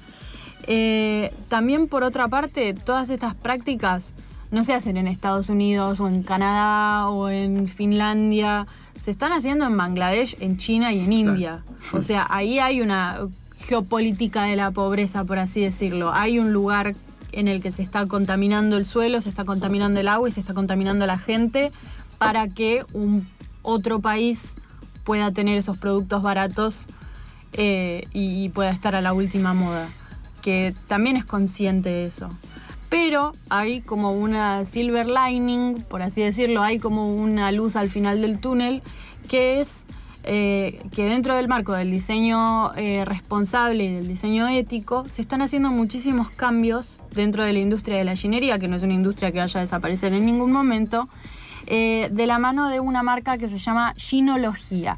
Eh, 0.67 1.33
también, 1.49 1.89
por 1.89 2.03
otra 2.03 2.29
parte, 2.29 2.75
todas 2.75 3.11
estas 3.11 3.35
prácticas 3.35 4.15
no 4.51 4.65
se 4.65 4.75
hacen 4.75 4.97
en 4.97 5.07
Estados 5.07 5.49
Unidos 5.49 6.01
o 6.01 6.09
en 6.09 6.23
Canadá 6.23 7.09
o 7.09 7.29
en 7.29 7.69
Finlandia. 7.69 8.67
Se 8.99 9.11
están 9.11 9.33
haciendo 9.33 9.67
en 9.67 9.77
Bangladesh, 9.77 10.37
en 10.41 10.57
China 10.57 10.93
y 10.93 11.01
en 11.01 11.13
India. 11.13 11.63
O 11.93 12.03
sea, 12.03 12.27
ahí 12.31 12.59
hay 12.59 12.81
una 12.81 13.19
geopolítica 13.59 14.45
de 14.45 14.57
la 14.57 14.71
pobreza, 14.71 15.25
por 15.25 15.39
así 15.39 15.61
decirlo. 15.61 16.13
Hay 16.13 16.39
un 16.39 16.53
lugar 16.53 16.95
en 17.33 17.49
el 17.49 17.63
que 17.63 17.71
se 17.71 17.83
está 17.83 18.07
contaminando 18.07 18.77
el 18.77 18.87
suelo, 18.87 19.21
se 19.21 19.29
está 19.29 19.45
contaminando 19.45 20.01
el 20.01 20.09
agua 20.09 20.29
y 20.29 20.33
se 20.33 20.41
está 20.41 20.55
contaminando 20.55 21.07
la 21.07 21.19
gente 21.19 21.73
para 22.19 22.49
que 22.49 22.85
un 22.93 23.29
otro 23.63 24.01
país 24.01 24.57
pueda 25.05 25.31
tener 25.33 25.59
esos 25.59 25.77
productos 25.77 26.23
baratos 26.23 26.87
eh, 27.53 28.07
y 28.13 28.49
pueda 28.51 28.71
estar 28.71 28.95
a 28.95 29.01
la 29.01 29.13
última 29.13 29.55
moda, 29.55 29.89
que 30.47 30.77
también 30.87 31.17
es 31.17 31.25
consciente 31.25 31.89
de 31.89 32.07
eso. 32.07 32.31
Pero 32.89 33.33
hay 33.49 33.81
como 33.81 34.13
una 34.13 34.65
silver 34.65 35.09
lining, 35.09 35.83
por 35.83 36.03
así 36.03 36.23
decirlo, 36.23 36.63
hay 36.63 36.79
como 36.79 37.13
una 37.17 37.51
luz 37.51 37.75
al 37.75 37.91
final 37.91 38.23
del 38.23 38.39
túnel, 38.39 38.81
que 39.29 39.59
es 39.59 39.87
eh, 40.23 40.81
que 40.95 41.07
dentro 41.07 41.35
del 41.35 41.49
marco 41.49 41.73
del 41.73 41.91
diseño 41.91 42.73
eh, 42.77 43.05
responsable 43.05 43.83
y 43.87 43.93
del 43.93 44.07
diseño 44.07 44.47
ético, 44.47 45.05
se 45.09 45.21
están 45.21 45.43
haciendo 45.43 45.71
muchísimos 45.71 46.31
cambios 46.31 47.03
dentro 47.13 47.43
de 47.43 47.53
la 47.53 47.59
industria 47.59 47.97
de 47.97 48.05
la 48.05 48.15
ginería, 48.15 48.61
que 48.61 48.69
no 48.69 48.77
es 48.77 48.85
una 48.85 48.95
industria 48.95 49.33
que 49.33 49.39
vaya 49.39 49.59
a 49.59 49.63
desaparecer 49.63 50.13
en 50.13 50.25
ningún 50.27 50.53
momento, 50.53 51.09
eh, 51.67 52.09
de 52.13 52.27
la 52.29 52.39
mano 52.39 52.69
de 52.69 52.79
una 52.79 53.03
marca 53.03 53.37
que 53.37 53.49
se 53.49 53.59
llama 53.59 53.95
Ginología 53.97 54.97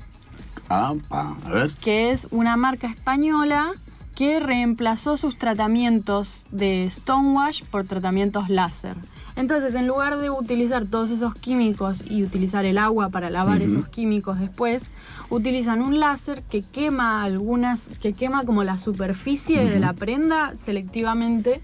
Ah, 0.68 0.92
pa, 1.08 1.34
a 1.46 1.48
ver. 1.48 1.70
que 1.80 2.10
es 2.10 2.28
una 2.30 2.58
marca 2.58 2.86
española 2.88 3.72
que 4.18 4.40
reemplazó 4.40 5.16
sus 5.16 5.38
tratamientos 5.38 6.44
de 6.50 6.88
stonewash 6.90 7.62
por 7.62 7.86
tratamientos 7.86 8.48
láser. 8.48 8.96
Entonces, 9.36 9.76
en 9.76 9.86
lugar 9.86 10.18
de 10.18 10.28
utilizar 10.28 10.86
todos 10.86 11.10
esos 11.10 11.36
químicos 11.36 12.02
y 12.04 12.24
utilizar 12.24 12.64
el 12.64 12.78
agua 12.78 13.10
para 13.10 13.30
lavar 13.30 13.62
esos 13.62 13.86
químicos 13.86 14.40
después, 14.40 14.90
utilizan 15.30 15.82
un 15.82 16.00
láser 16.00 16.42
que 16.50 16.62
quema 16.62 17.22
algunas, 17.22 17.90
que 18.00 18.12
quema 18.12 18.44
como 18.44 18.64
la 18.64 18.76
superficie 18.76 19.64
de 19.64 19.78
la 19.78 19.92
prenda 19.92 20.56
selectivamente 20.56 21.60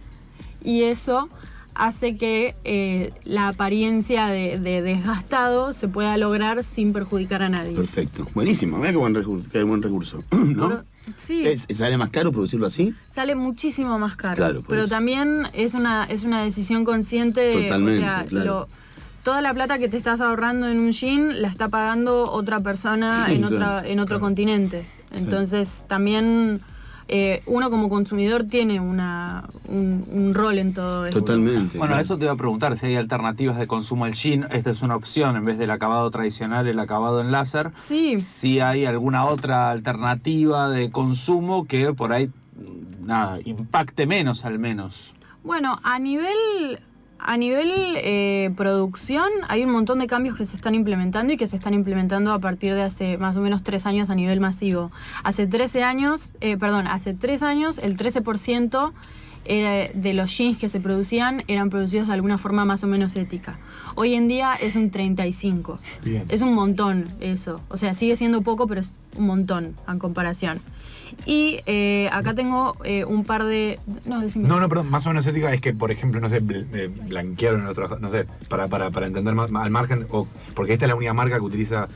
y 0.63 0.85
eso 0.85 1.29
hace 1.75 2.17
que 2.17 2.55
eh, 2.63 3.13
la 3.25 3.49
apariencia 3.49 4.29
de, 4.29 4.61
de 4.61 4.81
desgastado 4.81 5.73
se 5.73 5.89
pueda 5.89 6.17
lograr 6.19 6.63
sin 6.63 6.93
perjudicar 6.93 7.43
a 7.43 7.49
nadie. 7.49 7.75
Perfecto. 7.75 8.29
Buenísimo. 8.33 8.77
Mira 8.77 8.93
qué 8.93 8.99
buen 8.99 9.15
recurso. 9.17 9.49
Qué 9.51 9.65
buen 9.65 9.83
recurso. 9.83 10.23
¿No? 10.31 10.85
Sí. 11.17 11.47
¿Es, 11.47 11.67
¿Sale 11.73 11.97
más 11.97 12.11
caro 12.11 12.33
producirlo 12.33 12.67
así? 12.67 12.95
Sale 13.11 13.35
muchísimo 13.35 13.99
más 13.99 14.17
caro. 14.17 14.37
Claro, 14.37 14.63
pero 14.69 14.87
también 14.89 15.49
es 15.53 15.75
una, 15.75 16.05
es 16.05 16.25
una 16.25 16.43
decisión 16.43 16.85
consciente. 16.85 17.65
Totalmente, 17.65 17.99
o 17.99 18.03
sea, 18.07 18.25
claro. 18.29 18.45
lo- 18.45 18.69
toda 19.23 19.41
la 19.41 19.55
plata 19.55 19.79
que 19.79 19.89
te 19.89 19.97
estás 19.97 20.21
ahorrando 20.21 20.69
en 20.69 20.79
un 20.79 20.93
jean 20.93 21.41
la 21.41 21.49
está 21.49 21.69
pagando 21.69 22.31
otra 22.31 22.61
persona 22.61 23.25
Sí, 23.27 23.33
en, 23.37 23.39
claro, 23.43 23.55
otra, 23.57 23.89
en 23.89 23.99
otro 24.01 24.21
continente. 24.21 24.85
Entonces 25.13 25.87
también 25.89 26.61
eh, 27.09 27.43
uno 27.47 27.71
como 27.71 27.89
consumidor 27.89 28.45
tiene 28.45 28.81
una, 28.81 29.45
un, 29.69 30.05
un 30.11 30.35
rol 30.35 30.59
en 30.59 30.75
todo 30.75 31.07
esto. 31.07 31.21
Totalmente. 31.21 31.77
Bueno, 31.79 31.99
eso 31.99 32.17
te 32.19 32.25
iba 32.25 32.33
a 32.33 32.37
preguntar 32.37 32.77
si 32.79 32.87
hay 32.87 32.97
alternativas 32.97 33.59
de 33.59 33.67
consumo 33.67 34.05
al 34.05 34.15
jean. 34.15 34.47
Esta 34.51 34.71
es 34.71 34.83
una 34.83 34.97
opción 34.97 35.37
en 35.37 35.45
vez 35.45 35.59
del 35.59 35.71
acabado 35.71 36.11
tradicional, 36.11 36.67
el 36.67 36.79
acabado 36.79 37.21
en 37.21 37.31
láser. 37.31 37.71
Sí. 37.77 38.19
Si 38.19 38.61
hay 38.61 38.87
alguna 38.87 39.27
otra 39.27 39.71
alternativa 39.71 40.69
de 40.69 40.91
consumo 40.91 41.67
que 41.67 41.93
por 41.93 42.13
ahí, 42.13 42.31
nada, 43.03 43.39
impacte 43.45 44.07
menos 44.07 44.45
al 44.45 44.59
menos. 44.59 45.13
Bueno, 45.43 45.79
a 45.83 45.99
nivel, 45.99 46.81
a 47.19 47.37
nivel 47.37 47.71
eh, 47.97 48.51
producción 48.57 49.29
hay 49.49 49.65
un 49.65 49.71
montón 49.71 49.99
de 49.99 50.07
cambios 50.07 50.37
que 50.37 50.45
se 50.45 50.57
están 50.57 50.75
implementando 50.75 51.33
y 51.33 51.37
que 51.37 51.47
se 51.47 51.57
están 51.57 51.75
implementando 51.75 52.33
a 52.33 52.39
partir 52.39 52.75
de 52.75 52.83
hace 52.83 53.17
más 53.19 53.37
o 53.37 53.41
menos 53.41 53.63
tres 53.63 53.87
años 53.87 54.11
a 54.11 54.15
nivel 54.15 54.41
masivo. 54.41 54.93
Hace 55.23 55.47
13 55.47 55.83
años, 55.83 56.35
eh, 56.41 56.57
perdón, 56.57 56.87
hace 56.87 57.15
tres 57.15 57.43
años 57.43 57.79
el 57.79 57.97
13% 57.97 58.93
eh, 59.47 59.91
de 59.95 60.15
los 60.15 60.37
jeans 60.37 60.57
que 60.57 60.69
se 60.69 60.81
producían 60.81 61.45
eran 61.49 61.69
producidos 61.69 62.09
de 62.09 62.15
alguna 62.15 62.39
forma 62.39 62.65
más 62.65 62.83
o 62.85 62.87
menos 62.87 63.15
ética. 63.17 63.59
Hoy 63.95 64.15
en 64.15 64.29
día 64.29 64.55
es 64.55 64.75
un 64.77 64.91
35. 64.91 65.79
Bien. 66.03 66.25
Es 66.29 66.41
un 66.41 66.55
montón 66.55 67.05
eso. 67.21 67.61
O 67.69 67.77
sea, 67.77 67.95
sigue 67.95 68.17
siendo 68.17 68.43
poco, 68.43 68.67
pero 68.67 68.81
es 68.81 68.93
un 69.17 69.27
montón 69.27 69.77
en 69.87 69.99
comparación. 69.99 70.61
Y 71.27 71.61
eh, 71.67 72.09
acá 72.13 72.35
tengo 72.35 72.77
eh, 72.85 73.05
un 73.05 73.25
par 73.25 73.45
de... 73.45 73.79
No, 74.05 74.21
decime. 74.21 74.49
No, 74.49 74.61
no, 74.61 74.69
perdón, 74.69 74.91
más 74.91 75.07
o 75.07 75.11
menos 75.11 75.27
ética 75.27 75.53
es 75.53 75.61
que, 75.61 75.73
por 75.73 75.91
ejemplo, 75.91 76.21
no 76.21 76.29
sé, 76.29 76.43
bl- 76.43 76.67
eh, 76.75 76.89
blanquearon 76.89 77.63
en 77.63 77.67
otro, 77.69 77.99
no 77.99 78.11
sé, 78.11 78.27
para, 78.49 78.69
para, 78.69 78.91
para 78.91 79.07
entender 79.07 79.35
más, 79.35 79.51
al 79.55 79.71
margen, 79.71 80.07
o 80.11 80.27
porque 80.55 80.73
esta 80.75 80.85
es 80.87 80.89
la 80.89 80.95
única 80.97 81.13
marca 81.15 81.37
que 81.37 81.43
utiliza, 81.43 81.89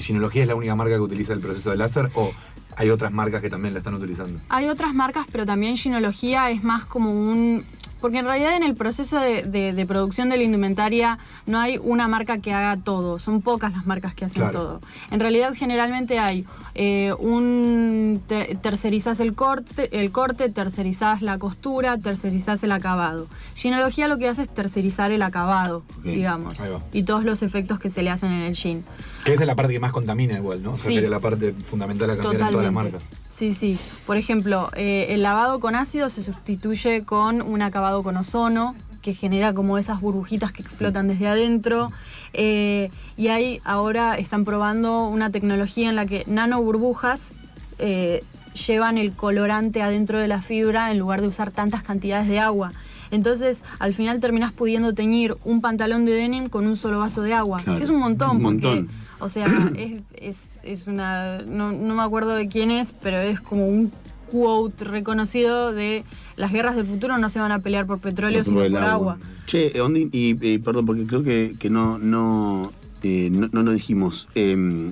Ginología 0.00 0.42
es 0.42 0.48
la 0.48 0.54
única 0.54 0.74
marca 0.76 0.94
que 0.94 1.00
utiliza 1.00 1.32
el 1.32 1.40
proceso 1.40 1.70
de 1.70 1.76
láser, 1.76 2.10
o 2.14 2.32
hay 2.76 2.88
otras 2.90 3.12
marcas 3.12 3.42
que 3.42 3.50
también 3.50 3.74
la 3.74 3.80
están 3.80 3.94
utilizando. 3.94 4.40
Hay 4.48 4.68
otras 4.68 4.94
marcas, 4.94 5.26
pero 5.30 5.44
también 5.44 5.76
ginología 5.76 6.50
es 6.50 6.62
más 6.64 6.86
como 6.86 7.10
un... 7.12 7.64
Porque 8.02 8.18
en 8.18 8.26
realidad 8.26 8.54
en 8.56 8.64
el 8.64 8.74
proceso 8.74 9.18
de, 9.18 9.44
de- 9.44 9.72
de 9.72 9.86
producción 9.86 10.28
de 10.28 10.36
la 10.36 10.42
indumentaria 10.42 11.18
no 11.46 11.58
hay 11.58 11.78
una 11.80 12.08
marca 12.08 12.38
que 12.38 12.52
haga 12.52 12.76
todo, 12.82 13.18
son 13.18 13.40
pocas 13.40 13.72
las 13.72 13.86
marcas 13.86 14.14
que 14.14 14.24
hacen 14.26 14.42
Claro. 14.42 14.58
todo. 14.58 14.80
En 15.10 15.20
realidad 15.20 15.54
generalmente 15.56 16.18
hay 16.18 16.44
eh, 16.74 17.14
un... 17.18 18.20
te- 18.26 18.56
tercerizás 18.60 19.20
el 19.20 19.34
corte, 19.34 19.88
el 20.00 20.10
corte, 20.10 20.48
tercerizás 20.50 21.22
la 21.22 21.38
costura, 21.38 21.96
tercerizás 21.96 22.62
el 22.64 22.72
acabado. 22.72 23.26
Ginología 23.54 24.08
lo 24.08 24.18
que 24.18 24.28
hace 24.28 24.42
es 24.42 24.48
tercerizar 24.48 25.12
el 25.12 25.22
acabado, 25.22 25.82
digamos, 26.02 26.58
y 26.92 27.04
todos 27.04 27.22
los 27.24 27.42
efectos 27.42 27.78
que 27.78 27.88
se 27.88 28.02
le 28.02 28.10
hacen 28.10 28.32
en 28.32 28.42
el 28.42 28.54
jean. 28.54 28.84
Que 29.24 29.34
esa 29.34 29.44
es 29.44 29.46
la 29.46 29.54
parte 29.54 29.72
que 29.72 29.78
más 29.80 29.92
contamina 29.92 30.34
igual, 30.34 30.60
¿no? 30.62 30.72
O 30.72 30.76
sea, 30.76 30.88
Sí. 30.88 30.94
sería 30.96 31.08
la 31.10 31.20
parte 31.20 31.52
fundamental 31.52 32.10
a 32.10 32.14
cambiar 32.16 32.32
en 32.34 32.38
todas 32.38 32.52
las 32.64 32.72
Totalmente. 32.72 32.98
Sí, 33.34 33.54
sí. 33.54 33.78
Por 34.06 34.16
ejemplo, 34.16 34.70
eh, 34.76 35.06
el 35.10 35.22
lavado 35.22 35.58
con 35.58 35.74
ácido 35.74 36.08
se 36.10 36.22
sustituye 36.22 37.04
con 37.04 37.40
un 37.40 37.62
acabado 37.62 38.02
con 38.02 38.16
ozono 38.16 38.74
que 39.00 39.14
genera 39.14 39.52
como 39.52 39.78
esas 39.78 40.00
burbujitas 40.00 40.52
que 40.52 40.62
explotan 40.62 41.08
desde 41.08 41.26
adentro. 41.26 41.90
Eh, 42.34 42.90
y 43.16 43.28
ahí 43.28 43.60
ahora 43.64 44.16
están 44.16 44.44
probando 44.44 45.08
una 45.08 45.30
tecnología 45.30 45.88
en 45.88 45.96
la 45.96 46.06
que 46.06 46.24
nanoburbujas 46.26 47.36
eh, 47.78 48.22
llevan 48.66 48.98
el 48.98 49.12
colorante 49.12 49.82
adentro 49.82 50.18
de 50.18 50.28
la 50.28 50.40
fibra 50.42 50.92
en 50.92 50.98
lugar 50.98 51.20
de 51.20 51.28
usar 51.28 51.50
tantas 51.50 51.82
cantidades 51.82 52.28
de 52.28 52.38
agua. 52.38 52.72
Entonces, 53.10 53.64
al 53.78 53.92
final 53.92 54.20
terminás 54.20 54.52
pudiendo 54.52 54.94
teñir 54.94 55.36
un 55.44 55.60
pantalón 55.60 56.04
de 56.04 56.12
denim 56.12 56.48
con 56.48 56.66
un 56.66 56.76
solo 56.76 56.98
vaso 57.00 57.22
de 57.22 57.34
agua. 57.34 57.60
Claro, 57.62 57.82
es 57.82 57.90
un 57.90 57.98
montón, 57.98 58.36
un 58.36 58.42
porque 58.42 58.66
montón. 58.66 58.88
O 59.22 59.28
sea, 59.28 59.46
es, 59.76 60.02
es, 60.16 60.60
es 60.64 60.86
una. 60.86 61.38
No, 61.42 61.72
no 61.72 61.94
me 61.94 62.02
acuerdo 62.02 62.34
de 62.34 62.48
quién 62.48 62.70
es, 62.70 62.92
pero 62.92 63.18
es 63.18 63.40
como 63.40 63.66
un 63.66 63.90
quote 64.30 64.84
reconocido 64.84 65.72
de 65.72 66.04
las 66.36 66.52
guerras 66.52 66.74
del 66.74 66.86
futuro 66.86 67.18
no 67.18 67.28
se 67.28 67.38
van 67.38 67.52
a 67.52 67.58
pelear 67.58 67.86
por 67.86 67.98
petróleo, 67.98 68.42
sino 68.42 68.56
por 68.60 68.76
agua. 68.78 69.18
Che, 69.46 69.78
Ondi, 69.80 70.08
y, 70.10 70.36
y 70.54 70.58
perdón, 70.58 70.86
porque 70.86 71.04
creo 71.06 71.22
que, 71.22 71.54
que 71.58 71.68
no, 71.68 71.98
no, 71.98 72.72
eh, 73.02 73.28
no, 73.30 73.48
no 73.52 73.62
lo 73.62 73.72
dijimos. 73.72 74.28
Eh, 74.34 74.90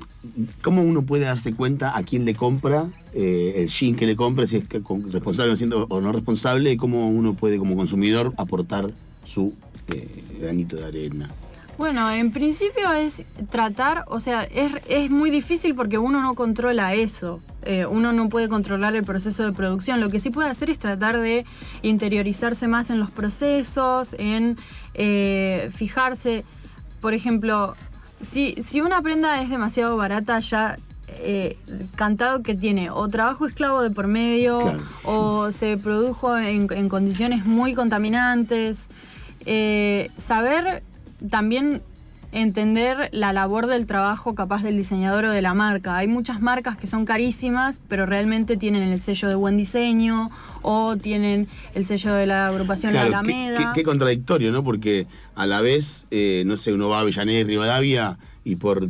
¿Cómo 0.62 0.82
uno 0.82 1.02
puede 1.02 1.24
darse 1.24 1.54
cuenta 1.54 1.96
a 1.96 2.02
quién 2.02 2.26
le 2.26 2.34
compra 2.34 2.86
eh, 3.14 3.54
el 3.56 3.68
jean 3.68 3.94
que 3.96 4.06
le 4.06 4.14
compra, 4.14 4.46
si 4.46 4.58
es 4.58 4.68
que 4.68 4.82
con- 4.82 5.10
responsable 5.10 5.52
o 5.54 5.56
siendo- 5.56 5.86
o 5.88 6.00
no 6.02 6.12
responsable, 6.12 6.70
y 6.72 6.76
cómo 6.76 7.08
uno 7.08 7.32
puede 7.34 7.56
como 7.58 7.74
consumidor 7.76 8.34
aportar 8.36 8.92
su 9.24 9.54
eh, 9.88 10.06
granito 10.38 10.76
de 10.76 10.84
arena? 10.84 11.30
Bueno, 11.80 12.10
en 12.10 12.30
principio 12.30 12.92
es 12.92 13.24
tratar, 13.48 14.04
o 14.08 14.20
sea, 14.20 14.42
es, 14.44 14.70
es 14.86 15.10
muy 15.10 15.30
difícil 15.30 15.74
porque 15.74 15.96
uno 15.96 16.20
no 16.20 16.34
controla 16.34 16.92
eso. 16.92 17.40
Eh, 17.62 17.86
uno 17.86 18.12
no 18.12 18.28
puede 18.28 18.50
controlar 18.50 18.94
el 18.96 19.02
proceso 19.02 19.44
de 19.44 19.52
producción. 19.52 19.98
Lo 19.98 20.10
que 20.10 20.20
sí 20.20 20.28
puede 20.28 20.50
hacer 20.50 20.68
es 20.68 20.78
tratar 20.78 21.16
de 21.18 21.46
interiorizarse 21.80 22.68
más 22.68 22.90
en 22.90 23.00
los 23.00 23.10
procesos, 23.10 24.14
en 24.18 24.58
eh, 24.92 25.70
fijarse, 25.74 26.44
por 27.00 27.14
ejemplo, 27.14 27.74
si, 28.20 28.56
si 28.62 28.82
una 28.82 29.00
prenda 29.00 29.40
es 29.40 29.48
demasiado 29.48 29.96
barata, 29.96 30.38
ya 30.40 30.76
eh, 31.08 31.56
cantado 31.96 32.42
que 32.42 32.54
tiene 32.54 32.90
o 32.90 33.08
trabajo 33.08 33.46
esclavo 33.46 33.80
de 33.80 33.88
por 33.88 34.06
medio 34.06 34.58
Claro. 34.58 34.82
o 35.04 35.50
se 35.50 35.78
produjo 35.78 36.36
en, 36.36 36.68
en 36.72 36.90
condiciones 36.90 37.46
muy 37.46 37.72
contaminantes. 37.72 38.90
Saber 40.18 40.82
también 41.28 41.83
entender 42.33 43.09
la 43.12 43.33
labor 43.33 43.66
del 43.66 43.87
trabajo 43.87 44.37
capaz 44.37 44.62
del 44.62 44.76
diseñador 44.76 45.24
o 45.24 45.30
de 45.30 45.42
la 45.42 45.52
marca. 45.52 45.96
Hay 45.96 46.06
muchas 46.06 46.40
marcas 46.40 46.76
que 46.76 46.87
son 46.87 47.04
carísimas, 47.04 47.80
pero 47.88 48.06
realmente 48.06 48.56
tienen 48.56 48.85
el 48.85 49.00
sello 49.00 49.28
de 49.28 49.35
buen 49.35 49.56
diseño 49.56 50.30
o 50.62 50.96
tienen 50.96 51.48
el 51.74 51.85
sello 51.85 52.14
de 52.14 52.26
la 52.26 52.46
agrupación 52.46 52.92
La 52.92 53.00
Claro, 53.06 53.18
Alameda. 53.18 53.59
qué- 53.74 53.80
qué 53.80 53.85
contradictorio, 53.85 54.52
¿no? 54.52 54.62
Porque 54.62 55.09
a 55.35 55.46
la 55.46 55.61
vez, 55.61 56.06
eh, 56.12 56.44
no 56.46 56.56
sé, 56.56 56.72
uno 56.72 56.88
va 56.88 56.98
a 56.98 57.00
Avellaneda 57.00 57.40
y 57.40 57.44
Rivadavia 57.44 58.16
y 58.44 58.54
por 58.56 58.88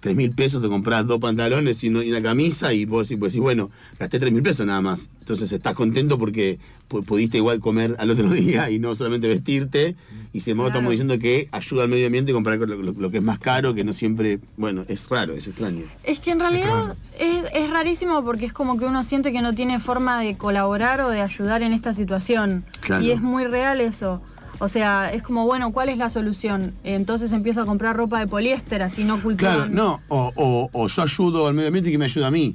3 0.00 0.14
mil 0.14 0.32
pesos 0.32 0.60
te 0.60 0.68
compras 0.68 1.06
dos 1.06 1.18
pantalones 1.18 1.82
y, 1.82 1.88
una 1.88 2.20
camisa 2.20 2.74
y 2.74 2.84
vos 2.84 3.08
decís, 3.08 3.18
pues, 3.18 3.34
bueno, 3.38 3.70
gasté 3.98 4.18
3 4.20 4.30
mil 4.30 4.42
pesos 4.42 4.66
nada 4.66 4.82
más. 4.82 5.10
Entonces 5.20 5.50
estás 5.50 5.74
contento 5.74 6.18
porque 6.18 6.58
pudiste 7.02 7.38
igual 7.38 7.60
comer 7.60 7.96
al 7.98 8.10
otro 8.10 8.30
día 8.30 8.70
y 8.70 8.78
no 8.78 8.94
solamente 8.94 9.28
vestirte. 9.28 9.96
Y 10.32 10.40
sin 10.40 10.52
embargo 10.52 10.68
Claro. 10.70 10.78
estamos 10.80 10.90
diciendo 10.92 11.18
que 11.20 11.48
ayuda 11.52 11.84
al 11.84 11.88
medio 11.88 12.06
ambiente 12.06 12.32
comprar 12.32 12.58
lo, 12.58 12.66
lo- 12.66 12.92
lo 12.92 13.10
que 13.10 13.18
es 13.18 13.22
más 13.22 13.38
caro, 13.38 13.72
que 13.74 13.84
no 13.84 13.92
siempre, 13.92 14.40
bueno, 14.56 14.84
es 14.88 15.08
raro, 15.08 15.34
es 15.34 15.46
extraño. 15.46 15.84
Es 16.02 16.18
que 16.20 16.32
en 16.32 16.40
realidad 16.40 16.96
es, 17.20 17.44
es 17.54 17.70
rarísimo 17.70 18.24
porque 18.24 18.46
es 18.46 18.52
como 18.52 18.76
que 18.78 18.84
uno 18.84 19.04
siente 19.04 19.32
que 19.32 19.42
no 19.42 19.54
tiene 19.54 19.78
forma 19.78 20.20
de 20.20 20.36
colaborar 20.36 21.00
o 21.02 21.08
de 21.10 21.20
ayudar 21.20 21.62
en 21.62 21.72
esta 21.72 21.92
situación. 21.92 22.64
Claro. 22.80 23.02
Y 23.04 23.12
es 23.12 23.20
muy 23.20 23.44
real 23.44 23.80
eso. 23.80 24.20
O 24.60 24.68
sea, 24.68 25.12
es 25.12 25.22
como, 25.22 25.46
bueno, 25.46 25.72
¿cuál 25.72 25.88
es 25.88 25.98
la 25.98 26.08
solución? 26.10 26.72
Entonces 26.84 27.32
empiezo 27.32 27.60
a 27.62 27.66
comprar 27.66 27.96
ropa 27.96 28.20
de 28.20 28.26
poliéster, 28.28 28.82
así 28.82 29.02
no 29.04 29.20
cultivan. 29.20 29.56
Claro, 29.56 29.68
no, 29.72 30.00
o, 30.08 30.32
o- 30.36 30.70
o 30.72 30.86
yo 30.88 31.02
ayudo 31.02 31.48
al 31.48 31.54
medio 31.54 31.68
ambiente 31.68 31.90
que 31.90 31.98
me 31.98 32.04
ayuda 32.06 32.28
a 32.28 32.30
mí. 32.30 32.54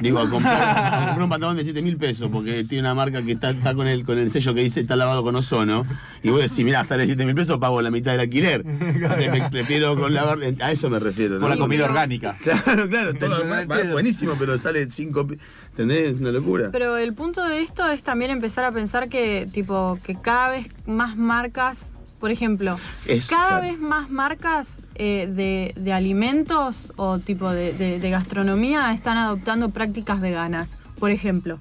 Digo, 0.00 0.18
a 0.18 0.28
comprar, 0.30 0.60
a 0.78 1.04
comprar 1.06 1.22
un 1.22 1.28
pantalón 1.30 1.56
de 1.56 1.64
7 1.64 1.82
mil 1.82 1.96
pesos 1.96 2.28
porque 2.32 2.64
tiene 2.64 2.80
una 2.82 2.94
marca 2.94 3.22
que 3.22 3.32
está, 3.32 3.50
está 3.50 3.74
con, 3.74 3.86
el, 3.86 4.04
con 4.04 4.18
el 4.18 4.30
sello 4.30 4.54
que 4.54 4.62
dice 4.62 4.80
está 4.80 4.96
lavado 4.96 5.22
con 5.22 5.34
ozono. 5.36 5.84
Y 6.22 6.28
voy 6.30 6.40
a 6.40 6.42
decir, 6.44 6.64
mirá, 6.64 6.84
sale 6.84 7.06
7 7.06 7.24
mil 7.26 7.34
pesos, 7.34 7.58
pago 7.58 7.80
la 7.82 7.90
mitad 7.90 8.12
del 8.12 8.20
alquiler. 8.20 8.64
Entonces 8.66 9.30
me 9.30 9.50
prefiero 9.50 9.96
con 9.96 10.14
lavar. 10.14 10.38
A 10.60 10.72
eso 10.72 10.88
me 10.90 10.98
refiero. 10.98 11.34
¿no? 11.34 11.40
Por 11.40 11.50
la 11.50 11.56
comida 11.56 11.84
orgánica. 11.86 12.36
Claro, 12.42 12.88
claro, 12.88 13.14
todo 13.14 13.48
va- 13.48 13.64
buenísimo, 13.92 14.34
pero 14.38 14.56
sale 14.58 14.88
5. 14.88 15.28
¿Entendés? 15.70 16.12
Es 16.14 16.20
una 16.20 16.30
locura. 16.32 16.68
Pero 16.72 16.96
el 16.96 17.14
punto 17.14 17.44
de 17.44 17.62
esto 17.62 17.88
es 17.90 18.02
también 18.02 18.30
empezar 18.30 18.64
a 18.64 18.72
pensar 18.72 19.08
que, 19.08 19.48
tipo, 19.52 19.98
que 20.04 20.16
cada 20.16 20.50
vez 20.50 20.66
más 20.86 21.16
marcas, 21.16 21.96
por 22.20 22.30
ejemplo, 22.30 22.78
Es, 23.06 23.26
cada 23.26 23.48
claro. 23.60 23.62
vez 23.62 23.78
más 23.80 24.10
marcas 24.10 24.86
eh, 24.94 25.26
de, 25.32 25.72
de 25.80 25.92
alimentos 25.92 26.92
o 26.96 27.18
tipo 27.18 27.50
de, 27.50 27.72
de- 27.72 27.98
de 27.98 28.10
gastronomía 28.10 28.92
están 28.92 29.16
adoptando 29.16 29.70
prácticas 29.70 30.20
veganas, 30.20 30.78
por 30.98 31.10
ejemplo. 31.10 31.58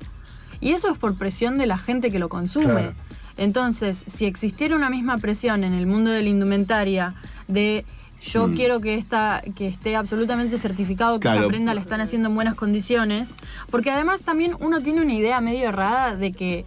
Y 0.59 0.71
eso 0.71 0.91
es 0.91 0.97
por 0.97 1.17
presión 1.17 1.57
de 1.57 1.65
la 1.65 1.77
gente 1.77 2.11
que 2.11 2.19
lo 2.19 2.27
consume. 2.27 2.65
Claro. 2.65 2.93
Entonces, 3.37 4.03
si 4.05 4.25
existiera 4.25 4.75
una 4.75 4.89
misma 4.89 5.17
presión 5.17 5.63
en 5.63 5.73
el 5.73 5.87
mundo 5.87 6.11
de 6.11 6.21
la 6.21 6.27
indumentaria 6.29 7.13
de 7.47 7.85
yo 8.21 8.49
Mm. 8.49 8.55
quiero 8.57 8.81
que 8.81 8.95
esta, 8.95 9.41
que 9.55 9.65
esté 9.67 9.95
absolutamente 9.95 10.57
certificado 10.57 11.15
que 11.21 11.29
Claro. 11.29 11.39
esta 11.39 11.47
prenda 11.47 11.73
la 11.73 11.79
están 11.79 12.01
haciendo 12.01 12.27
en 12.27 12.35
buenas 12.35 12.55
condiciones, 12.55 13.33
porque 13.71 13.91
además 13.91 14.23
también 14.23 14.55
uno 14.59 14.81
tiene 14.81 14.99
una 15.01 15.13
idea 15.13 15.39
medio 15.39 15.69
errada 15.69 16.17
de 16.17 16.33
que 16.33 16.65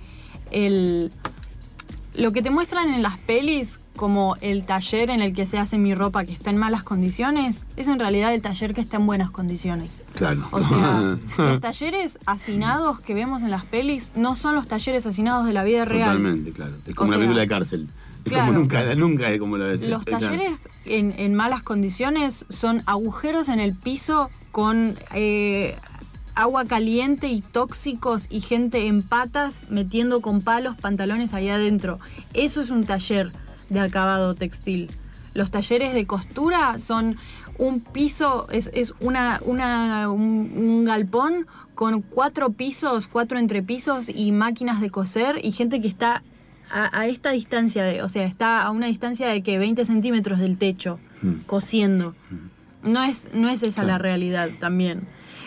el 0.50 1.12
lo 2.14 2.32
que 2.32 2.42
te 2.42 2.50
muestran 2.50 2.92
en 2.92 3.02
las 3.02 3.18
pelis 3.18 3.80
como 3.96 4.36
el 4.40 4.64
taller 4.64 5.10
en 5.10 5.22
el 5.22 5.34
que 5.34 5.46
se 5.46 5.58
hace 5.58 5.78
mi 5.78 5.94
ropa 5.94 6.24
que 6.24 6.32
está 6.32 6.50
en 6.50 6.56
malas 6.56 6.82
condiciones, 6.82 7.66
es 7.76 7.88
en 7.88 7.98
realidad 7.98 8.32
el 8.34 8.42
taller 8.42 8.74
que 8.74 8.80
está 8.80 8.96
en 8.96 9.06
buenas 9.06 9.30
condiciones. 9.30 10.02
Claro. 10.14 10.48
O 10.50 10.60
sea, 10.60 11.18
los 11.38 11.60
talleres 11.60 12.18
hacinados 12.26 13.00
que 13.00 13.14
vemos 13.14 13.42
en 13.42 13.50
las 13.50 13.64
pelis 13.64 14.12
no 14.16 14.36
son 14.36 14.54
los 14.54 14.66
talleres 14.66 15.06
hacinados 15.06 15.46
de 15.46 15.52
la 15.52 15.64
vida 15.64 15.84
real. 15.84 16.16
Totalmente, 16.16 16.52
claro. 16.52 16.72
Es 16.86 16.94
como 16.94 17.06
O 17.06 17.08
una 17.08 17.12
sea, 17.12 17.18
película 17.18 17.40
de 17.40 17.48
cárcel. 17.48 17.88
Es 18.24 18.32
claro. 18.32 18.46
como 18.46 18.58
nunca, 18.60 18.94
nunca 18.94 19.30
es 19.30 19.38
como 19.38 19.56
lo 19.58 19.66
ves. 19.66 19.82
Los 19.82 20.04
claro. 20.04 20.26
talleres 20.26 20.60
en, 20.84 21.14
en 21.18 21.34
malas 21.34 21.62
condiciones 21.62 22.46
son 22.48 22.82
agujeros 22.86 23.48
en 23.48 23.58
el 23.58 23.74
piso 23.74 24.30
con 24.52 24.96
eh, 25.12 25.76
agua 26.34 26.64
caliente 26.64 27.28
y 27.28 27.40
tóxicos 27.40 28.26
y 28.30 28.40
gente 28.40 28.86
en 28.86 29.02
patas 29.02 29.66
metiendo 29.70 30.20
con 30.20 30.40
palos 30.40 30.76
pantalones 30.76 31.34
ahí 31.34 31.48
adentro. 31.48 31.98
Eso 32.32 32.60
es 32.60 32.70
un 32.70 32.84
taller 32.84 33.32
de 33.72 33.80
acabado 33.80 34.34
textil. 34.34 34.90
Los 35.34 35.50
talleres 35.50 35.94
de 35.94 36.06
costura 36.06 36.76
son 36.78 37.16
un 37.58 37.80
piso, 37.80 38.46
es, 38.50 38.70
es 38.74 38.94
una, 39.00 39.40
una, 39.44 40.10
un, 40.10 40.52
un 40.56 40.84
galpón 40.84 41.46
con 41.74 42.02
cuatro 42.02 42.50
pisos, 42.50 43.08
cuatro 43.08 43.38
entrepisos 43.38 44.08
y 44.08 44.30
máquinas 44.32 44.80
de 44.80 44.90
coser 44.90 45.40
y 45.42 45.52
gente 45.52 45.80
que 45.80 45.88
está 45.88 46.22
a, 46.70 46.98
a 46.98 47.06
esta 47.06 47.30
distancia, 47.30 47.84
de, 47.84 48.02
o 48.02 48.08
sea, 48.08 48.24
está 48.24 48.62
a 48.62 48.70
una 48.70 48.86
distancia 48.86 49.28
de 49.28 49.42
que 49.42 49.58
20 49.58 49.84
centímetros 49.84 50.38
del 50.38 50.58
techo, 50.58 50.98
Mm. 51.22 51.44
cosiendo. 51.46 52.16
No 52.82 53.04
es, 53.04 53.28
no 53.32 53.48
es 53.48 53.62
esa 53.62 53.84
la 53.84 53.96
realidad 53.98 54.50
también. 54.58 55.02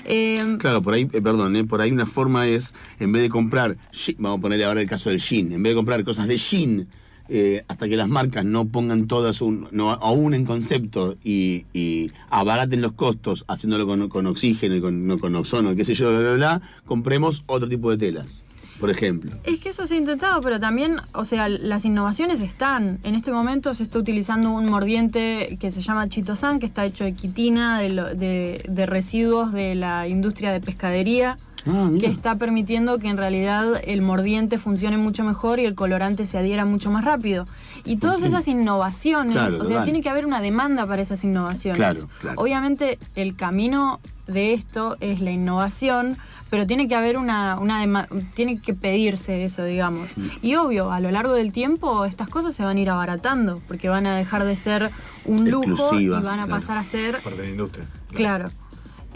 Eh, 0.05 0.55
Claro, 0.59 0.81
por 0.81 0.93
ahí, 0.93 1.09
eh, 1.11 1.21
perdón, 1.21 1.53
eh, 1.57 1.65
por 1.65 1.81
ahí 1.81 1.91
una 1.91 2.05
forma 2.05 2.47
es, 2.47 2.73
en 2.99 3.11
vez 3.11 3.21
de 3.23 3.29
comprar, 3.29 3.75
vamos 4.17 4.39
a 4.39 4.41
ponerle 4.41 4.63
ahora 4.63 4.79
el 4.79 4.87
caso 4.87 5.09
del 5.09 5.19
jean, 5.19 5.51
en 5.51 5.61
vez 5.61 5.71
de 5.71 5.75
comprar 5.75 6.01
cosas 6.05 6.27
de 6.27 6.37
jean, 6.37 6.87
eh, 7.29 7.63
hasta 7.67 7.87
que 7.89 7.95
las 7.97 8.07
marcas 8.07 8.45
no 8.45 8.65
pongan 8.65 9.07
todas 9.07 9.41
un, 9.41 9.67
no, 9.71 9.91
aún 9.91 10.33
en 10.33 10.45
concepto 10.45 11.15
y, 11.23 11.65
y 11.73 12.11
abaraten 12.29 12.81
los 12.81 12.93
costos 12.93 13.45
haciéndolo 13.47 13.87
con, 13.87 14.09
con 14.09 14.25
oxígeno 14.27 14.75
y 14.75 14.81
con, 14.81 15.07
no, 15.07 15.17
con 15.19 15.35
ozono, 15.35 15.75
qué 15.75 15.85
sé 15.85 15.95
yo, 15.95 16.09
bla, 16.11 16.19
bla, 16.19 16.33
bla, 16.33 16.61
compremos 16.85 17.43
otro 17.47 17.67
tipo 17.67 17.89
de 17.91 17.97
telas, 17.97 18.43
por 18.79 18.89
ejemplo. 18.89 19.31
Es 19.43 19.59
que 19.59 19.69
eso 19.69 19.85
se 19.85 19.95
ha 19.95 19.97
intentado, 19.97 20.41
pero 20.41 20.59
también, 20.59 20.97
o 21.13 21.25
sea, 21.25 21.47
las 21.49 21.85
innovaciones 21.85 22.41
están. 22.41 22.99
En 23.03 23.15
este 23.15 23.31
momento 23.31 23.73
se 23.73 23.83
está 23.83 23.99
utilizando 23.99 24.51
un 24.51 24.65
mordiente 24.67 25.57
que 25.59 25.71
se 25.71 25.81
llama 25.81 26.07
chitosan, 26.09 26.59
que 26.59 26.65
está 26.65 26.85
hecho 26.85 27.05
de 27.05 27.13
quitina, 27.13 27.79
de, 27.79 27.89
de- 28.15 28.61
de 28.67 28.85
residuos 28.85 29.51
de 29.53 29.75
la 29.75 30.07
industria 30.07 30.51
de 30.51 30.59
pescadería, 30.61 31.37
Ah, 31.67 31.89
que 31.99 32.05
está 32.05 32.35
permitiendo 32.35 32.99
que 32.99 33.07
en 33.07 33.17
realidad 33.17 33.81
el 33.85 34.01
mordiente 34.01 34.57
funcione 34.59 34.97
mucho 34.97 35.23
mejor 35.23 35.59
y 35.59 35.65
el 35.65 35.73
colorante 35.73 36.25
se 36.27 36.37
adhiera 36.37 36.63
mucho 36.65 36.91
más 36.91 37.03
rápido. 37.03 37.47
Y 37.85 37.97
todas 37.97 38.21
esas 38.21 38.47
innovaciones, 38.47 39.33
Claro, 39.33 39.55
o 39.55 39.59
sea, 39.61 39.67
total. 39.69 39.83
tiene 39.83 40.01
que 40.01 40.09
haber 40.09 40.25
una 40.25 40.41
demanda 40.41 40.85
para 40.85 41.01
esas 41.01 41.23
innovaciones. 41.23 41.77
Claro, 41.77 42.07
claro. 42.19 42.39
Obviamente 42.41 42.99
el 43.15 43.35
camino 43.35 43.99
de 44.27 44.53
esto 44.53 44.97
es 44.99 45.21
la 45.21 45.31
innovación, 45.31 46.17
pero 46.51 46.67
tiene 46.67 46.87
que 46.87 46.93
haber 46.95 47.17
una, 47.17 47.57
una 47.59 47.83
dema- 47.83 48.07
tiene 48.35 48.59
que 48.59 48.73
pedirse 48.75 49.43
eso, 49.43 49.63
digamos. 49.63 50.13
Y 50.43 50.55
obvio, 50.55 50.91
a 50.91 50.99
lo 50.99 51.09
largo 51.11 51.33
del 51.33 51.51
tiempo 51.51 52.05
estas 52.05 52.29
cosas 52.29 52.55
se 52.55 52.63
van 52.63 52.77
a 52.77 52.79
ir 52.79 52.89
abaratando, 52.91 53.61
porque 53.67 53.89
van 53.89 54.05
a 54.05 54.15
dejar 54.15 54.43
de 54.45 54.55
ser 54.55 54.91
un 55.25 55.49
lujo 55.49 55.99
y 55.99 56.09
van 56.09 56.25
a 56.25 56.31
claro. 56.45 56.47
pasar 56.47 56.77
a 56.77 56.85
ser 56.85 57.21
Parte 57.21 57.41
de 57.41 57.47
la 57.47 57.51
industria. 57.51 57.85
Claro. 58.13 58.49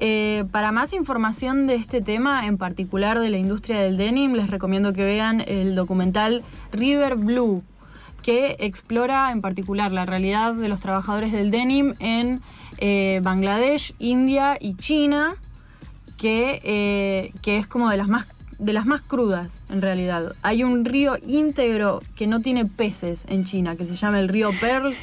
Eh, 0.02 0.46
para 0.52 0.72
más 0.72 0.94
información 0.94 1.68
de 1.68 1.76
este 1.76 2.02
tema, 2.02 2.48
en 2.48 2.58
particular 2.58 3.20
de 3.20 3.30
la 3.30 3.38
industria 3.38 3.82
del 3.82 3.98
denim, 3.98 4.32
les 4.34 4.50
recomiendo 4.50 4.94
que 4.94 5.04
vean 5.04 5.44
el 5.46 5.76
documental 5.76 6.42
River 6.72 7.18
Blue, 7.18 7.64
que 8.24 8.56
explora 8.60 9.30
en 9.34 9.42
particular 9.42 9.92
la 9.92 10.06
realidad 10.06 10.54
de 10.54 10.70
los 10.70 10.80
trabajadores 10.80 11.34
del 11.34 11.52
denim 11.52 11.96
en 12.00 12.40
eh, 12.78 13.20
Bangladesh, 13.22 13.94
India 14.00 14.58
y 14.58 14.76
China, 14.76 15.36
que, 16.18 16.62
eh, 16.64 17.34
que 17.42 17.58
es 17.58 17.68
como 17.68 17.90
de 17.90 17.98
las 17.98 18.08
más 18.08 18.26
de 18.58 18.74
las 18.74 18.86
más 18.86 19.02
crudas 19.02 19.62
en 19.70 19.82
realidad. 19.82 20.36
Hay 20.42 20.64
un 20.64 20.84
río 20.84 21.18
íntegro 21.26 22.02
que 22.16 22.28
no 22.28 22.42
tiene 22.42 22.66
peces 22.66 23.26
en 23.30 23.46
China, 23.46 23.78
que 23.78 23.86
se 23.86 23.96
llama 23.96 24.20
el 24.20 24.28
río 24.28 24.52
Pearl, 24.60 24.94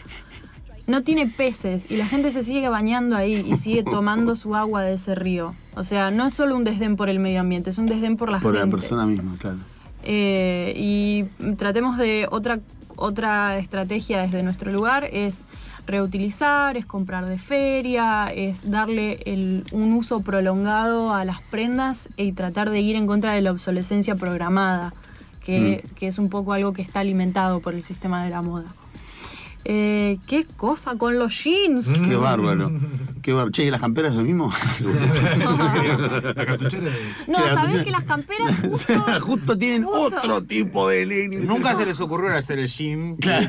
no 0.87 1.03
tiene 1.03 1.27
peces 1.27 1.91
y 1.91 1.97
la 1.97 2.07
gente 2.07 2.31
se 2.31 2.43
sigue 2.43 2.69
bañando 2.69 3.17
ahí 3.17 3.45
y 3.47 3.57
sigue 3.57 3.83
tomando 3.83 4.37
su 4.37 4.55
agua 4.55 4.83
de 4.83 4.95
ese 4.95 5.15
río. 5.15 5.55
O 5.75 5.85
sea, 5.85 6.11
no 6.11 6.27
es 6.27 6.35
solo 6.35 6.57
un 6.57 6.65
desdén 6.65 6.97
por 6.97 7.09
el 7.09 7.19
medio 7.19 7.41
ambiente, 7.41 7.71
es 7.71 7.79
un 7.79 7.87
desdén 7.87 8.17
por 8.17 8.31
la 8.31 8.39
Por 8.41 8.55
la 8.55 8.61
gente. 8.61 8.77
persona 8.77 9.05
misma, 9.07 9.35
claro. 9.39 9.59
Eh, 10.05 10.73
y 10.77 11.25
tratemos 11.57 11.99
de 11.99 12.29
otra, 12.31 12.61
otra 12.95 13.59
estrategia 13.59 14.21
desde 14.23 14.43
nuestro 14.45 14.71
lugar, 14.71 15.09
es 15.13 15.47
reutilizar, 15.89 16.77
es 16.77 16.87
comprar 16.87 17.27
de 17.27 17.39
feria, 17.39 18.27
es 18.35 18.71
darle 18.71 19.21
el- 19.25 19.65
un 19.73 19.93
uso 19.93 20.21
prolongado 20.21 21.13
a 21.15 21.25
las 21.25 21.41
prendas 21.43 22.09
y 22.17 22.33
tratar 22.33 22.71
de 22.71 22.81
ir 22.81 22.97
en 22.97 23.07
contra 23.07 23.33
de 23.33 23.41
la 23.43 23.51
obsolescencia 23.53 24.15
programada, 24.17 24.93
que, 25.45 25.85
que 25.97 26.09
es 26.09 26.19
un 26.19 26.29
poco 26.29 26.53
algo 26.53 26.73
que 26.73 26.83
está 26.83 27.01
alimentado 27.01 27.61
por 27.61 27.75
el 27.75 27.83
sistema 27.85 28.25
de 28.25 28.31
la 28.31 28.43
moda. 28.43 28.67
Eh, 29.69 30.19
¿Qué 30.29 30.47
cosa 30.57 30.97
con 30.97 31.19
los 31.19 31.43
jeans? 31.43 31.89
Qué 32.09 32.15
bárbaro. 32.15 32.71
Qué. 33.27 33.35
Che, 33.51 33.65
¿y 33.65 33.71
las 33.73 33.81
camperas 33.81 34.13
es 34.13 34.17
lo 34.19 34.23
mismo? 34.23 34.53
La 36.37 36.47
cartuchera 36.47 36.85
de- 36.85 36.93
No, 37.27 37.35
Che, 37.39 37.55
¿sabés 37.55 37.83
que 37.85 37.91
las 37.91 38.05
camperas 38.05 38.55
justo, 38.63 38.95
Justo 39.21 39.59
tienen 39.59 39.83
Justo. 39.83 40.17
otro 40.19 40.43
tipo 40.45 40.89
de 40.89 41.05
línea. 41.07 41.41
Nunca 41.41 41.75
se 41.77 41.85
les 41.85 42.01
ocurrió 42.01 42.33
hacer 42.37 42.61
el 42.61 42.69
gym. 42.69 43.17
Claro. 43.17 43.49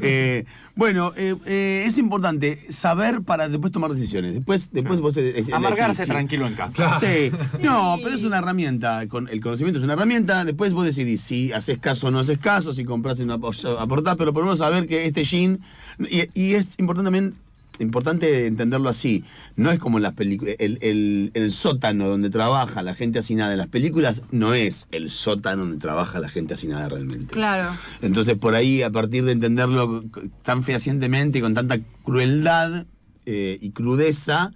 Eh, 0.00 0.44
bueno, 0.74 1.12
eh, 1.16 1.34
eh, 1.44 1.84
es 1.86 1.98
importante 1.98 2.64
saber 2.70 3.20
para 3.22 3.48
después 3.48 3.72
tomar 3.72 3.92
decisiones. 3.92 4.32
Después, 4.34 4.72
después 4.72 5.00
vos 5.00 5.14
Amargarse 5.52 6.04
sí. 6.04 6.10
tranquilo 6.10 6.46
en 6.46 6.54
casa. 6.54 6.98
Sí. 6.98 7.30
No, 7.62 7.98
pero 8.02 8.14
es 8.14 8.24
una 8.24 8.38
herramienta. 8.38 9.06
Con, 9.08 9.28
el 9.28 9.40
conocimiento 9.42 9.78
es 9.78 9.84
una 9.84 9.92
herramienta. 9.94 10.44
Después 10.46 10.72
vos 10.72 10.86
decidís 10.86 11.20
si 11.20 11.52
haces 11.52 11.78
caso 11.78 12.06
o 12.06 12.10
no 12.10 12.20
haces 12.20 12.38
caso, 12.38 12.72
si 12.72 12.84
compras 12.84 13.20
y 13.20 13.26
no 13.26 13.34
apo- 13.38 13.78
aportás, 13.78 14.16
pero 14.16 14.32
por 14.32 14.40
lo 14.42 14.46
menos 14.46 14.60
saber 14.60 14.86
que 14.86 15.04
este 15.06 15.24
jean. 15.24 15.60
Y, 15.98 16.22
y 16.32 16.54
es 16.54 16.78
importante 16.78 17.06
también. 17.06 17.34
Importante 17.78 18.46
entenderlo 18.46 18.90
así. 18.90 19.24
No 19.56 19.70
es 19.70 19.78
como 19.78 19.96
en 19.98 20.02
las 20.02 20.12
películas. 20.12 20.54
El, 20.58 20.78
el- 20.82 21.30
el 21.32 21.50
sótano 21.52 22.08
donde 22.08 22.28
trabaja 22.28 22.82
la 22.82 22.94
gente 22.94 23.20
hacinada 23.20 23.52
en 23.52 23.58
las 23.58 23.68
películas 23.68 24.22
no 24.30 24.52
es 24.52 24.86
el 24.90 25.10
sótano 25.10 25.62
donde 25.62 25.78
trabaja 25.78 26.20
la 26.20 26.28
gente 26.28 26.54
hacinada 26.54 26.88
realmente. 26.90 27.28
Claro. 27.28 27.74
Entonces, 28.02 28.36
por 28.36 28.54
ahí, 28.54 28.82
a 28.82 28.90
partir 28.90 29.24
de 29.24 29.32
entenderlo 29.32 30.04
tan 30.42 30.62
fehacientemente 30.62 31.38
y 31.38 31.42
con 31.42 31.54
tanta 31.54 31.78
crueldad 32.04 32.84
eh, 33.24 33.56
y 33.62 33.70
crudeza, 33.70 34.52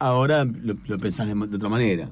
ahora 0.00 0.44
lo, 0.44 0.76
lo 0.86 0.98
pensás 0.98 1.28
de, 1.28 1.34
de 1.34 1.56
otra 1.56 1.68
manera. 1.68 2.08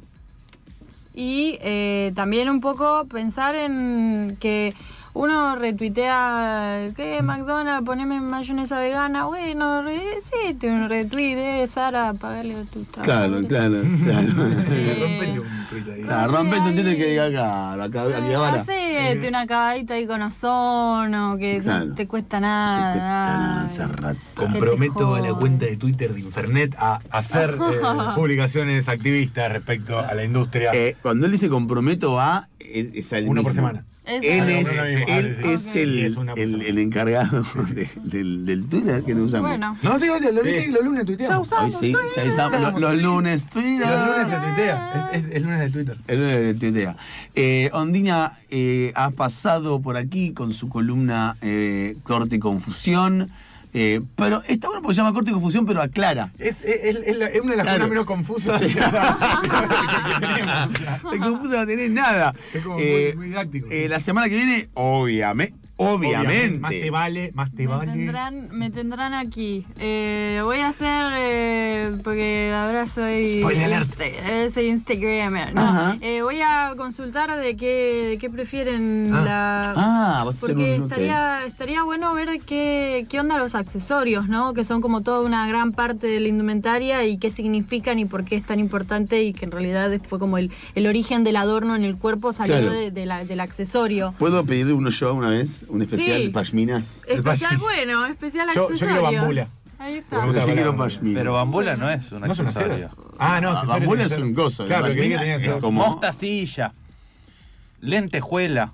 Y 1.16 1.58
eh, 1.62 2.12
también 2.14 2.48
un 2.48 2.60
poco 2.60 3.06
pensar 3.06 3.54
en 3.54 4.36
que 4.40 4.74
uno 5.14 5.54
retuitea, 5.56 6.90
¿qué 6.96 7.22
McDonald's? 7.22 7.86
Poneme 7.86 8.20
mayonesa 8.20 8.80
vegana. 8.80 9.26
Bueno, 9.26 9.82
re, 9.82 10.00
sí, 10.20 10.54
te 10.54 10.68
un 10.68 10.88
retweet, 10.88 11.36
eh, 11.62 11.66
Sara, 11.68 12.12
pagale 12.14 12.54
a 12.56 12.64
tus 12.64 12.86
Claro, 12.88 13.46
trabajadores. 13.46 13.48
claro, 13.48 13.82
claro. 14.02 14.54
Eh, 14.74 14.98
Rompete 15.00 15.40
un 15.40 15.66
tuit 15.68 15.88
ahí. 15.88 16.02
Claro, 16.02 16.32
rompete 16.32 16.62
un 16.62 16.74
Twitter 16.74 16.96
que 16.96 17.06
diga 17.06 17.26
acá, 17.26 17.82
acá, 17.84 18.02
aquí 18.02 18.30
Eh, 18.30 18.34
ahora. 18.34 18.60
Hacete 18.60 19.28
una 19.28 19.40
acabadita 19.42 19.94
ahí 19.94 20.06
con 20.06 20.20
ozono, 20.22 21.36
que 21.38 21.60
Claro. 21.62 21.84
no 21.86 21.94
te 21.94 22.06
cuesta 22.08 22.38
Te 22.38 22.40
nada. 22.42 23.62
cuesta 23.62 23.86
nada 23.86 23.96
rata. 23.96 24.20
Comprometo 24.34 25.14
a 25.14 25.20
la 25.20 25.34
cuenta 25.34 25.66
de 25.66 25.76
Twitter 25.76 26.12
de 26.12 26.20
Infernet 26.20 26.74
a 26.78 27.00
hacer 27.10 27.50
eh, 27.72 27.80
publicaciones 28.16 28.88
activistas 28.88 29.52
respecto 29.52 29.98
a 29.98 30.12
la 30.14 30.24
industria. 30.24 30.70
Eh, 30.74 30.96
cuando 31.00 31.26
él 31.26 31.32
dice 31.32 31.48
comprometo 31.48 32.18
a, 32.20 32.48
es 32.58 33.12
Uno 33.26 33.42
por 33.44 33.52
semana. 33.54 33.84
Él 34.06 34.22
es, 34.22 35.74
él 35.74 36.14
el, 36.36 36.38
el, 36.38 36.62
el 36.62 36.78
encargado 36.78 37.42
de- 37.74 37.88
del, 38.02 38.44
del 38.44 38.66
Twitter 38.68 39.02
que 39.02 39.14
no 39.14 39.24
usamos. 39.24 39.48
Bueno, 39.48 39.78
No, 39.82 39.98
sí, 39.98 40.08
oye, 40.10 40.30
lo 40.30 40.42
Sí. 40.42 40.48
vi 40.50 40.64
que 40.66 40.70
los 40.72 40.84
lunes 40.84 41.06
tuiteamos. 41.06 41.50
Hoy 41.52 41.72
sí, 41.72 41.94
ya 42.14 42.24
usamos 42.24 42.60
los, 42.60 42.80
los 42.80 43.02
lunes 43.02 43.48
Twitter. 43.48 43.86
Los 43.88 44.08
lunes 44.08 44.28
se 44.28 44.36
tuitea. 44.36 45.08
Es, 45.12 45.24
es- 45.24 45.32
es 45.32 45.42
lunes 45.42 45.58
de 45.60 45.70
Twitter. 45.70 45.98
El 46.06 46.18
lunes 46.20 46.36
de 46.36 46.54
tuitea. 46.54 46.96
Eh, 47.34 47.70
Ondina 47.72 48.38
eh, 48.50 48.92
ha 48.94 49.10
pasado 49.10 49.80
por 49.80 49.96
aquí 49.96 50.32
con 50.34 50.52
su 50.52 50.68
columna 50.68 51.36
eh, 51.40 51.96
Corte 52.02 52.36
y 52.36 52.38
Confusión. 52.40 53.30
Eh, 53.76 54.00
pero 54.14 54.40
está 54.46 54.68
bueno 54.68 54.82
porque 54.82 54.94
se 54.94 55.00
llama 55.00 55.12
corte 55.12 55.30
y 55.30 55.34
confusión, 55.34 55.66
pero 55.66 55.82
aclara. 55.82 56.32
Es, 56.38 56.64
es- 56.64 56.96
es 56.96 57.20
es 57.20 57.40
una 57.40 57.50
de 57.50 57.56
las 57.56 57.64
Claro. 57.66 57.78
cosas 57.78 57.88
menos 57.88 58.04
confusas 58.04 58.60
que, 58.60 58.66
o 58.80 58.90
sea, 58.90 59.40
que 59.42 60.26
tenemos. 60.26 60.80
El 61.12 61.18
confuso 61.20 61.56
no 61.56 61.66
tenés 61.66 61.90
nada. 61.90 62.34
Es 62.52 62.62
como 62.62 62.76
muy- 62.76 62.84
Eh, 62.84 63.14
muy 63.16 63.26
didáctico. 63.26 63.66
eh, 63.70 63.88
la 63.88 63.98
semana 63.98 64.28
que 64.28 64.36
viene, 64.36 64.68
obviamente. 64.74 65.58
Obviamente. 65.76 66.58
Más 66.60 66.70
te 66.70 66.90
vale, 66.90 67.32
más 67.34 67.50
te 67.52 67.62
Me 67.64 67.68
vale. 67.68 67.92
tendrán, 67.92 68.48
me 68.52 68.70
tendrán 68.70 69.12
aquí. 69.12 69.66
Eh, 69.80 70.40
voy 70.44 70.58
a 70.58 70.68
hacer, 70.68 71.12
eh, 71.18 71.96
porque 72.04 72.52
ahora 72.54 72.86
soy, 72.86 73.40
Spoiler 73.40 73.64
alert. 73.64 73.90
este, 73.90 74.44
eh, 74.44 74.50
soy 74.50 74.68
Instagramer. 74.68 75.52
No, 75.54 75.60
Ajá. 75.62 75.96
eh, 76.00 76.22
voy 76.22 76.40
a 76.42 76.74
consultar 76.76 77.36
de 77.36 77.56
qué, 77.56 78.06
de 78.10 78.18
qué 78.18 78.30
prefieren 78.30 79.10
Ah. 79.12 79.24
la... 79.24 79.72
Ah, 79.76 80.22
vas 80.24 80.36
a 80.36 80.38
hacer 80.38 80.50
Porque 80.54 80.76
un. 80.76 80.82
estaría, 80.84 81.44
estaría 81.44 81.82
bueno 81.82 82.14
ver 82.14 82.28
qué, 82.46 83.06
qué 83.08 83.18
onda 83.20 83.36
los 83.38 83.54
accesorios, 83.56 84.28
¿no? 84.28 84.54
Que 84.54 84.64
son 84.64 84.80
como 84.80 85.02
toda 85.02 85.20
una 85.22 85.48
gran 85.48 85.72
parte 85.72 86.06
de 86.06 86.20
la 86.20 86.28
indumentaria 86.28 87.04
y 87.04 87.18
qué 87.18 87.30
significan 87.30 87.98
y 87.98 88.04
por 88.04 88.24
qué 88.24 88.36
es 88.36 88.44
tan 88.44 88.60
importante 88.60 89.22
y 89.24 89.32
que 89.32 89.44
en 89.44 89.50
realidad 89.50 89.90
fue 90.08 90.18
como 90.20 90.38
el, 90.38 90.52
el 90.76 90.86
origen 90.86 91.24
del 91.24 91.36
adorno 91.36 91.74
en 91.74 91.82
el 91.84 91.96
cuerpo 91.96 92.32
salió 92.32 92.54
Claro. 92.58 92.70
de- 92.72 92.90
de 92.92 93.06
la- 93.06 93.24
del 93.24 93.40
accesorio. 93.40 94.14
¿Puedo 94.18 94.44
pedir 94.46 94.72
uno 94.72 94.90
yo 94.90 95.12
una 95.14 95.30
vez? 95.30 95.63
Un 95.68 95.82
especial 95.82 96.18
Sí. 96.18 96.24
de 96.26 96.30
pashminas. 96.30 97.00
Especial, 97.06 97.56
bueno, 97.58 98.06
especial 98.06 98.48
Yo- 98.48 98.54
yo 98.54 98.62
accesorios. 98.64 98.98
quiero 98.98 99.02
bambula. 99.20 99.48
Ahí 99.78 99.94
está. 99.96 100.16
Yo 100.26 100.32
quiero 100.32 100.46
bambula. 100.70 100.76
pashminas. 100.76 101.20
Pero 101.20 101.32
bambula 101.34 101.76
no 101.76 101.90
es 101.90 102.12
un 102.12 102.20
¿No 102.20 102.32
es 102.32 102.40
accesorio. 102.40 102.90
Ah, 103.18 103.40
no, 103.40 103.50
Ah, 103.50 103.52
accesorio 103.52 103.80
bambula 103.80 104.06
tiene 104.06 104.14
es 104.14 104.28
un 104.28 104.34
gozo. 104.34 104.64
Claro, 104.66 104.84
que 104.86 104.90
pashmina 104.94 105.18
tenía 105.20 105.38
que 105.38 105.46
es 105.50 105.56
como- 105.56 105.86
Mostacilla. 105.86 106.72
Lentejuela. 107.80 108.72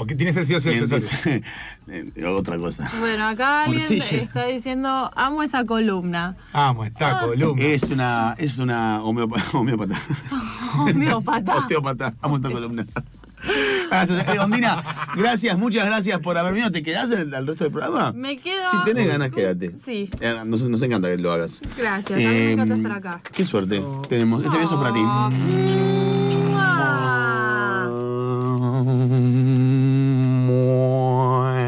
¿O 0.00 0.06
qué 0.06 0.14
tiene 0.14 0.32
que 0.32 0.44
sí 0.44 0.54
o 0.54 0.60
sí 0.60 0.68
accesorio? 0.68 1.42
Otra 2.36 2.56
cosa. 2.56 2.88
Bueno, 3.00 3.26
acá 3.26 3.62
alguien 3.62 3.80
Morcilla. 3.82 4.22
está 4.22 4.44
diciendo, 4.44 5.10
amo 5.16 5.42
esa 5.42 5.64
columna. 5.64 6.36
Amo, 6.52 6.84
está 6.84 7.20
columna. 7.20 7.64
Es 7.64 7.82
una, 7.84 8.36
es 8.38 8.58
una 8.58 9.00
homeopa- 9.02 9.42
homeópata. 9.54 9.98
Homeópata. 10.78 11.56
Osteópata. 11.56 12.14
Amo 12.22 12.36
esta 12.36 12.50
columna. 12.50 12.86
Gracias. 13.90 14.28
Eh, 14.28 14.38
Ondina, 14.38 14.84
gracias, 15.16 15.58
muchas 15.58 15.86
gracias 15.86 16.20
por 16.20 16.36
haber 16.38 16.52
venido. 16.52 16.70
¿Te 16.70 16.82
quedás 16.82 17.10
el, 17.10 17.32
el 17.32 17.46
resto 17.46 17.64
del 17.64 17.72
programa? 17.72 18.12
Me 18.12 18.36
quedo. 18.38 18.62
Si 18.70 18.76
tenés 18.84 19.08
ganas, 19.08 19.30
quédate. 19.30 19.72
Sí. 19.82 20.08
Eh, 20.20 20.40
Nos, 20.44 20.62
nos 20.62 20.82
encanta 20.82 21.08
que 21.08 21.18
lo 21.18 21.32
hagas. 21.32 21.60
Gracias, 21.76 22.12
a 22.12 22.16
mí 22.16 22.24
me 22.24 22.52
encanta 22.52 22.74
Eh, 22.74 22.76
estar 22.78 22.92
acá. 22.92 23.20
Qué 23.32 23.44
suerte 23.44 23.82
tenemos. 24.08 24.44
Este 24.44 24.58
beso 24.58 24.78
para 24.80 24.92
ti. 24.92 25.00
Oh. 25.02 25.30
Mua. 30.48 31.58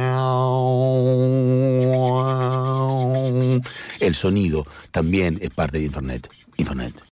El 4.00 4.14
sonido 4.14 4.66
también 4.90 5.38
es 5.42 5.50
parte 5.50 5.78
de 5.78 5.84
Internet. 5.84 6.28
Internet. 6.56 7.02